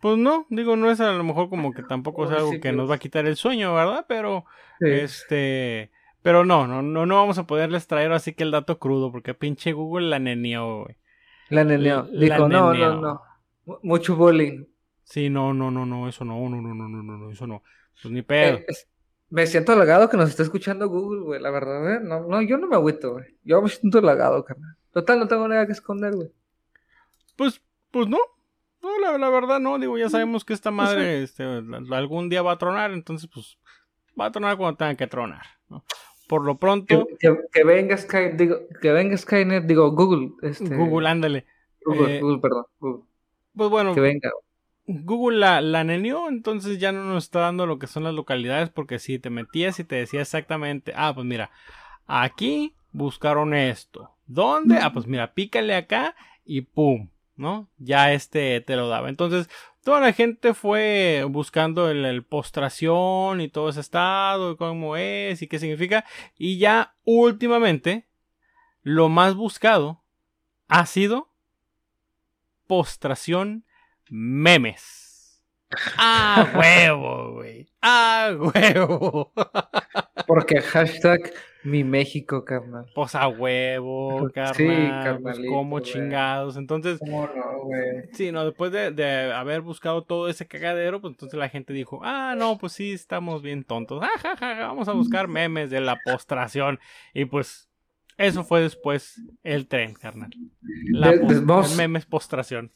[0.00, 2.88] Pues no, digo, no es a lo mejor como que tampoco es algo que nos
[2.88, 4.06] va a quitar el sueño, ¿verdad?
[4.08, 4.44] Pero,
[4.80, 4.86] Sí.
[4.90, 5.90] este...
[6.28, 9.32] Pero no, no, no, no vamos a poderles traer así que el dato crudo, porque
[9.32, 10.98] pinche Google la neneó, güey.
[11.48, 12.02] La neneó.
[12.02, 13.22] Dijo, no, no, no.
[13.64, 14.66] Mu- Mucho bullying.
[15.04, 17.62] Sí, no, no, no, no, eso no, no, no, no, no, no, eso no.
[18.02, 18.58] Pues ni pedo.
[18.58, 18.86] Eh, es-
[19.30, 22.00] me siento halagado que nos esté escuchando Google, güey, la verdad, ¿eh?
[22.02, 23.24] No, no, yo no me agüito, güey.
[23.42, 24.76] Yo me siento halagado, carnal.
[24.92, 26.28] Total, no tengo nada que esconder, güey.
[27.36, 28.18] Pues, pues no.
[28.82, 31.42] No, la, la verdad no, digo, ya sabemos que esta madre este,
[31.90, 33.56] algún día va a tronar, entonces pues
[34.20, 35.46] va a tronar cuando tenga que tronar.
[35.70, 35.84] ¿no?
[36.28, 40.76] Por lo Que, pronto, que, que venga Skynet, digo, que venga Skynet, digo, Google, este,
[40.76, 41.46] Google, ándale.
[41.84, 43.02] Google, eh, Google, perdón, Google,
[43.56, 44.30] Pues bueno, que venga.
[44.86, 48.70] Google la, la neneó, entonces ya no nos está dando lo que son las localidades,
[48.70, 51.50] porque si te metías y te decía exactamente, ah, pues mira,
[52.06, 54.10] aquí buscaron esto.
[54.26, 54.78] ¿Dónde?
[54.80, 56.14] Ah, pues mira, pícale acá
[56.44, 57.68] y pum, ¿no?
[57.78, 59.08] Ya este te lo daba.
[59.08, 59.48] Entonces,
[59.88, 65.58] toda la gente fue buscando el, postración y todo ese estado, cómo es y qué
[65.58, 66.04] significa.
[66.36, 68.06] Y ya últimamente,
[68.82, 70.04] lo más buscado
[70.68, 71.32] ha sido
[72.66, 73.64] postración
[74.10, 75.42] memes.
[75.96, 77.72] ¡Ah, huevo, güey!
[77.80, 79.32] ¡Ah, huevo!
[80.26, 81.32] Porque hashtag
[81.64, 82.86] mi México, carnal.
[82.94, 84.54] Pues a huevo, carnal.
[84.54, 86.56] Sí, pues, como chingados.
[86.56, 88.08] Entonces, ¿Cómo no, güey?
[88.12, 92.00] sí, no, después de, de haber buscado todo ese cagadero, pues entonces la gente dijo,
[92.04, 94.02] ah, no, pues sí, estamos bien tontos.
[94.02, 96.78] Ah, ja, vamos a buscar memes de la postración.
[97.12, 97.68] Y pues,
[98.16, 100.30] eso fue después el tren, carnal.
[100.90, 102.72] La De- el memes postración.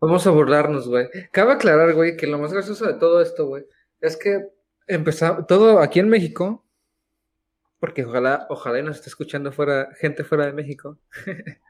[0.00, 1.06] Vamos a burlarnos, güey.
[1.30, 3.64] Cabe aclarar, güey, que lo más gracioso de todo esto, güey,
[4.00, 4.48] es que
[4.88, 6.64] empezamos todo aquí en México,
[7.82, 11.00] porque ojalá, ojalá y nos esté escuchando fuera, gente fuera de México.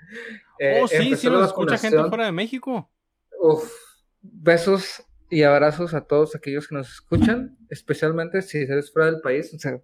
[0.58, 2.92] Eh, oh, sí, sí nos escucha gente fuera de México.
[3.40, 3.72] Uf,
[4.20, 9.54] besos y abrazos a todos aquellos que nos escuchan, especialmente si eres fuera del país,
[9.54, 9.80] o sea,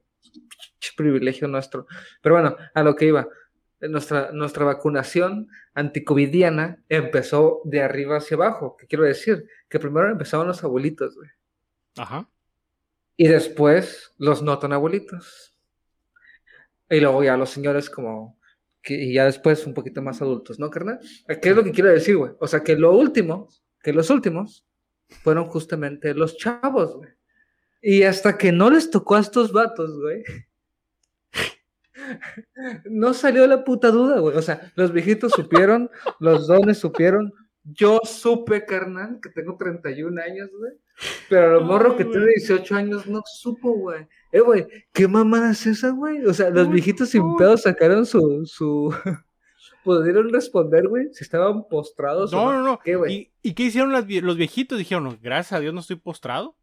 [0.98, 1.86] privilegio nuestro.
[2.20, 3.26] Pero bueno, a lo que iba.
[3.80, 8.76] Nuestra, nuestra vacunación anticovidiana empezó de arriba hacia abajo.
[8.76, 9.48] ¿Qué quiero decir?
[9.70, 11.30] Que primero empezaron los abuelitos, güey.
[11.96, 12.28] Ajá.
[13.16, 15.57] Y después los no tan abuelitos.
[16.90, 18.38] Y luego ya los señores como...
[18.80, 21.00] Que, y ya después un poquito más adultos, ¿no, carnal?
[21.42, 22.32] ¿Qué es lo que quiero decir, güey?
[22.38, 23.48] O sea, que lo último,
[23.82, 24.64] que los últimos,
[25.08, 27.10] fueron justamente los chavos, güey.
[27.80, 30.22] Y hasta que no les tocó a estos vatos, güey.
[32.86, 34.34] No salió la puta duda, güey.
[34.34, 37.34] O sea, los viejitos supieron, los dones supieron.
[37.64, 40.72] Yo supe, carnal, que tengo 31 años, güey.
[41.28, 42.34] Pero el morro que Ay, tiene güey.
[42.36, 44.06] 18 años no supo, güey.
[44.32, 46.24] Eh, güey, ¿qué mamada es esa, güey?
[46.26, 48.94] O sea, los viejitos sin pedo sacaron su, su...
[49.84, 53.06] Pudieron responder, güey, si estaban postrados No, o no, no.
[53.08, 54.76] ¿Y, ¿Y qué hicieron las vie- los viejitos?
[54.76, 56.56] Dijeron, "No, gracias a Dios no estoy postrado.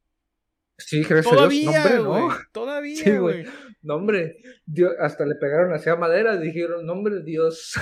[0.77, 1.65] Sí, gracias a Dios.
[1.65, 2.09] No, Todavía, hombre, no.
[2.09, 2.37] güey.
[2.51, 3.45] Todavía, Sí, güey.
[3.81, 4.37] No, hombre.
[4.65, 6.37] Dios, hasta le pegaron hacia madera.
[6.37, 7.73] Dijeron, no, hombre, Dios,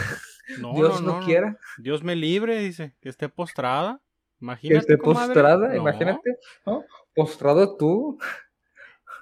[0.59, 1.25] No, Dios no, no, no, no.
[1.25, 3.99] quiera Dios me libre, dice, que esté postrada.
[4.39, 4.79] que Imagínate.
[4.79, 5.33] esté comadre.
[5.33, 5.67] postrada.
[5.69, 5.75] No.
[5.75, 6.85] Imagínate, ¿no?
[7.15, 8.17] Postrado tú.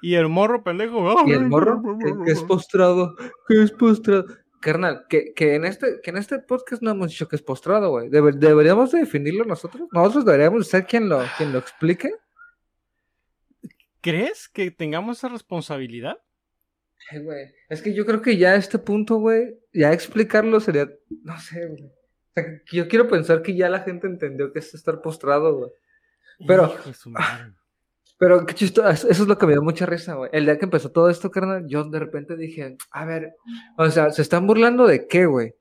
[0.02, 1.14] Y el morro pendejo.
[1.26, 1.80] Y el morro,
[2.24, 3.14] que, es postrado,
[3.48, 4.26] que es postrado.
[4.60, 7.90] Carnal, que, que, en este, que en este podcast no hemos dicho que es postrado,
[7.90, 8.08] güey.
[8.10, 9.88] Debe- deberíamos de definirlo nosotros.
[9.90, 12.12] Nosotros deberíamos ser quien lo, quien lo explique.
[14.00, 16.18] ¿Crees que tengamos esa responsabilidad?
[17.10, 17.46] Ay, güey.
[17.68, 20.88] Es que yo creo que ya a este punto, güey, ya explicarlo sería,
[21.24, 21.84] no sé, güey.
[21.84, 25.70] O sea, yo quiero pensar que ya la gente entendió que es estar postrado, güey.
[26.46, 27.10] Pero- Hijo.
[28.22, 30.30] Pero qué chistoso, eso es lo que me dio mucha risa, güey.
[30.32, 33.34] El día que empezó todo esto, carnal, yo de repente dije, a ver,
[33.76, 35.54] o sea, ¿se están burlando de qué, güey?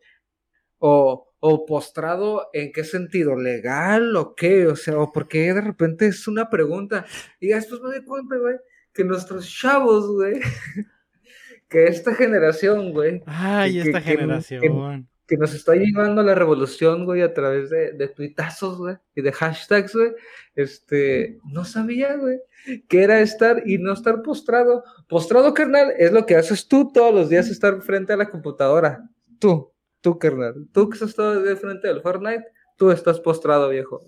[0.77, 3.35] O, o postrado, ¿en qué sentido?
[3.35, 4.67] ¿Legal o qué?
[4.67, 7.03] O sea, o porque de repente es una pregunta.
[7.39, 8.57] Y después me di cuenta, güey,
[8.93, 10.39] que nuestros chavos, güey,
[11.67, 15.07] que esta generación, güey, Ay, que- esta que- generación.
[15.31, 19.21] Que nos está llevando a la revolución, güey, a través de, de tuitazos, güey, y
[19.21, 20.11] de hashtags, güey,
[20.55, 22.41] este, no sabía, güey,
[22.89, 24.83] que era estar y no estar postrado.
[25.07, 29.09] Postrado, carnal, es lo que haces tú todos los días, estar frente a la computadora.
[29.39, 29.71] Tú,
[30.01, 34.01] tú, carnal, tú que estás todo día frente al Fortnite, tú estás postrado, viejo.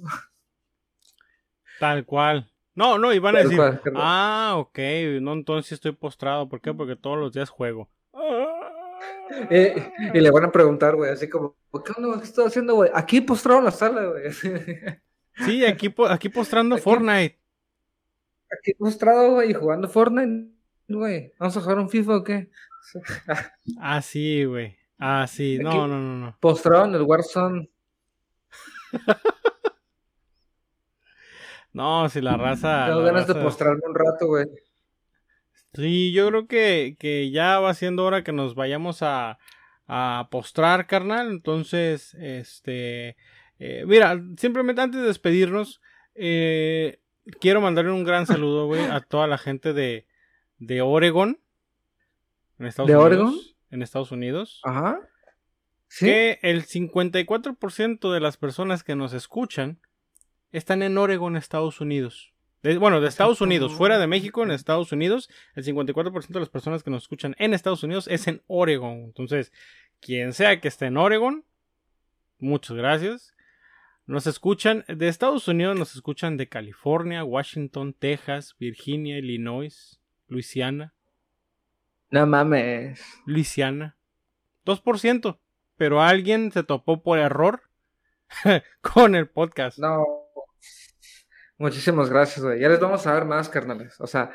[1.80, 2.52] Tal cual.
[2.76, 4.78] No, no, y van a decir, cual, ah, ok,
[5.22, 6.50] no, entonces estoy postrado.
[6.50, 6.74] ¿Por qué?
[6.74, 7.90] Porque todos los días juego.
[9.50, 11.56] Eh, y le van a preguntar, güey, así como,
[11.86, 12.92] ¿qué onda, ¿Qué estás haciendo, güey?
[12.94, 14.24] Aquí postrado en la sala, güey.
[15.46, 17.40] Sí, aquí, aquí postrando Aquí- Fortnite.
[18.52, 20.52] Aquí postrado, güey, jugando Fortnite,
[20.88, 21.34] güey.
[21.40, 22.50] ¿Vamos a jugar un FIFA o qué?
[23.80, 24.78] Ah, sí, güey.
[25.00, 25.58] Ah, sí.
[25.60, 26.38] No, Aquí- no, no, no.
[26.40, 27.70] Postrado en el Warzone.
[31.74, 32.86] No, si la raza.
[32.86, 34.46] Tengo ganas de postrarme un rato, güey.
[35.74, 39.40] Sí, yo creo que, que ya va siendo hora que nos vayamos a,
[39.88, 41.30] a postrar, carnal.
[41.32, 43.16] Entonces, este.
[43.60, 45.82] eh, mira, simplemente antes de despedirnos,
[46.16, 47.00] eh,
[47.40, 50.06] quiero mandarle un gran saludo, güey, a toda la gente de,
[50.60, 51.40] de Oregon.
[52.60, 53.06] En Estados ¿De Unidos.
[53.06, 53.40] Oregon?
[53.72, 54.62] En Estados Unidos.
[54.64, 55.00] Ajá.
[55.88, 56.06] ¿Sí?
[56.06, 59.80] Que el 54% de las personas que nos escuchan
[60.52, 62.33] están en Oregon, Estados Unidos.
[62.64, 66.50] De- bueno, de Estados Unidos, fuera de México, en Estados Unidos, el 54% de las
[66.50, 69.04] personas que nos escuchan en Estados Unidos es en Oregon.
[69.04, 69.52] Entonces,
[70.00, 71.46] quien sea que esté en Oregon,
[72.40, 73.34] muchas gracias.
[74.06, 80.94] Nos escuchan de Estados Unidos, nos escuchan de California, Washington, Texas, Virginia, Illinois, Luisiana,
[82.10, 83.02] No mames.
[83.26, 83.98] Luisiana.
[84.66, 85.40] 2%.
[85.78, 87.64] Pero alguien se topó por error
[88.82, 89.80] con el podcast.
[89.80, 90.06] No.
[91.64, 92.60] Muchísimas gracias, güey.
[92.60, 93.96] Ya les vamos a dar más, carnales.
[94.02, 94.32] O sea,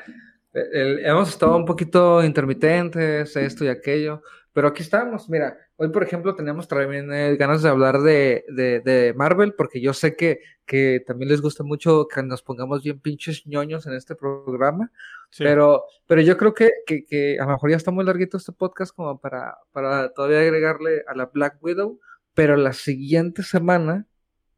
[0.51, 4.23] el- hemos estado un poquito intermitentes, esto y aquello.
[4.51, 5.29] pero aquí estamos.
[5.29, 9.79] Mira, hoy por ejemplo tenemos también eh, ganas de hablar de, de, de, Marvel, porque
[9.79, 13.93] yo sé que, que también les gusta mucho que nos pongamos bien pinches ñoños en
[13.93, 14.91] este programa.
[15.37, 18.53] Pero, pero yo creo que, que, que, a lo mejor ya está muy larguito este
[18.53, 21.99] podcast como para, para todavía agregarle a la Black Widow.
[22.33, 24.07] Pero la siguiente semana,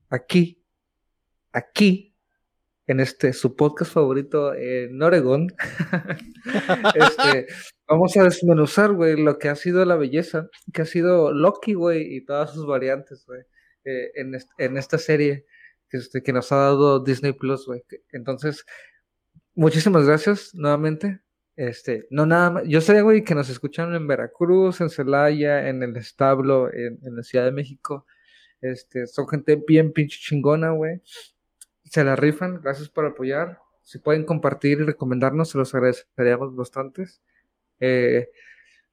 [0.10, 0.64] aquí,
[1.52, 2.11] aquí,
[2.92, 5.48] en este su podcast favorito en Oregon,
[6.96, 7.48] este,
[7.88, 12.18] vamos a desmenuzar, güey, lo que ha sido la belleza, que ha sido Loki, güey,
[12.18, 13.44] y todas sus variantes, güey,
[13.86, 15.46] eh, en, en, esta serie
[15.90, 17.82] que, este, que nos ha dado Disney Plus, güey.
[18.12, 18.66] Entonces,
[19.56, 21.22] muchísimas gracias nuevamente.
[21.56, 25.82] Este, no nada más, yo sé, güey, que nos escuchan en Veracruz, en Celaya, en
[25.82, 28.06] el establo, en, en la Ciudad de México.
[28.60, 31.02] Este, son gente bien pinche chingona, güey
[31.92, 33.60] se la rifan, gracias por apoyar.
[33.82, 37.22] Si pueden compartir y recomendarnos, se los agradeceríamos bastantes.
[37.82, 38.30] Eh,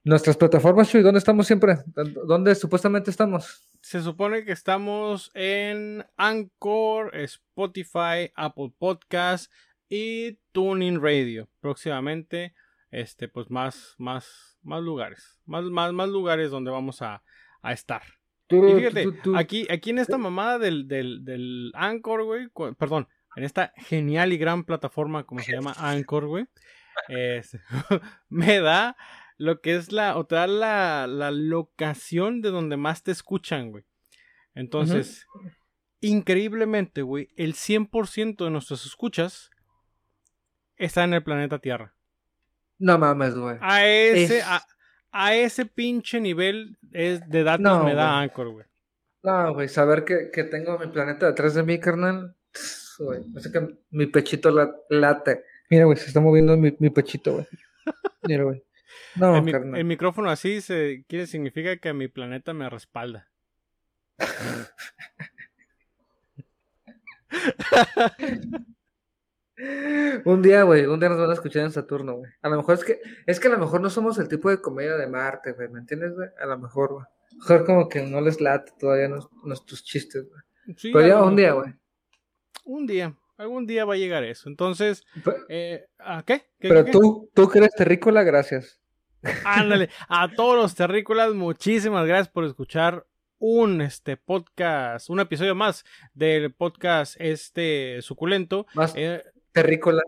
[0.03, 1.77] nuestras plataformas, Chuy, ¿dónde estamos siempre?
[2.25, 3.71] ¿Dónde supuestamente estamos?
[3.81, 9.49] Se supone que estamos en Anchor, Spotify, Apple Podcast
[9.87, 11.47] y Tuning Radio.
[11.61, 12.53] Próximamente,
[12.91, 15.39] este, pues más, más, más lugares.
[15.45, 17.23] Más, más, más lugares donde vamos a,
[17.61, 18.18] a estar.
[18.49, 23.73] Y fíjate, aquí, aquí en esta mamada del, del, del Anchor, güey, perdón, en esta
[23.77, 26.47] genial y gran plataforma como se llama Anchor, güey,
[28.29, 28.97] me da
[29.37, 33.71] lo que es la, o te da la, la locación de donde más te escuchan,
[33.71, 33.85] güey.
[34.53, 35.25] Entonces,
[36.01, 39.51] increíblemente, güey, el 100% de nuestras escuchas
[40.75, 41.95] está en el planeta Tierra.
[42.77, 43.57] No mames, güey.
[43.61, 44.61] A ese, a
[45.11, 48.65] ese pinche nivel es de datos me da Anchor, güey.
[49.23, 52.35] No, güey, saber que, que, tengo mi planeta detrás de mí, carnal.
[52.99, 54.49] Güey, sé que mi pechito
[54.89, 55.43] late.
[55.69, 57.47] Mira, güey, se está moviendo mi, mi pechito, güey.
[58.23, 58.63] Mira, güey.
[59.15, 59.79] No, el, carnal.
[59.79, 63.29] el micrófono así se quiere significa que mi planeta me respalda.
[70.25, 72.31] Un día, güey, un día nos van a escuchar en Saturno, güey.
[72.41, 74.61] A lo mejor es que, es que a lo mejor no somos el tipo de
[74.61, 76.29] comedia de Marte, güey, ¿me entiendes, güey?
[76.41, 77.05] A lo mejor, güey.
[77.37, 79.09] Mejor como que no les late todavía
[79.43, 80.75] nuestros chistes, güey.
[80.93, 81.73] Pero ya un día, güey.
[82.63, 84.47] Un día, algún día va a llegar eso.
[84.47, 85.03] Entonces,
[85.49, 86.43] eh, ¿a qué?
[86.59, 88.79] Pero tú, tú que eres terrícola, gracias.
[89.43, 93.05] Ándale, a todos los terrícolas, muchísimas gracias por escuchar
[93.39, 98.67] un este podcast, un episodio más del podcast este suculento.
[98.73, 100.01] Más, eh, terrícola.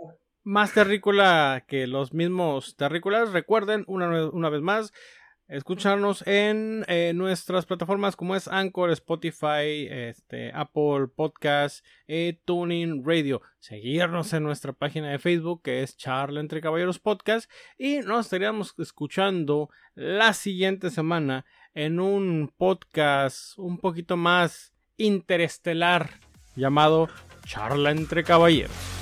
[0.43, 3.31] Más terrícola que los mismos terrícolas.
[3.31, 4.91] Recuerden, una, una vez más,
[5.51, 13.41] escucharnos en eh, nuestras plataformas como es Anchor, Spotify, este, Apple Podcast, eh, Tuning Radio.
[13.59, 17.51] Seguirnos en nuestra página de Facebook que es Charla entre Caballeros Podcast.
[17.77, 26.11] Y nos estaríamos escuchando la siguiente semana en un podcast un poquito más interestelar
[26.55, 27.09] llamado
[27.45, 29.00] Charla entre Caballeros.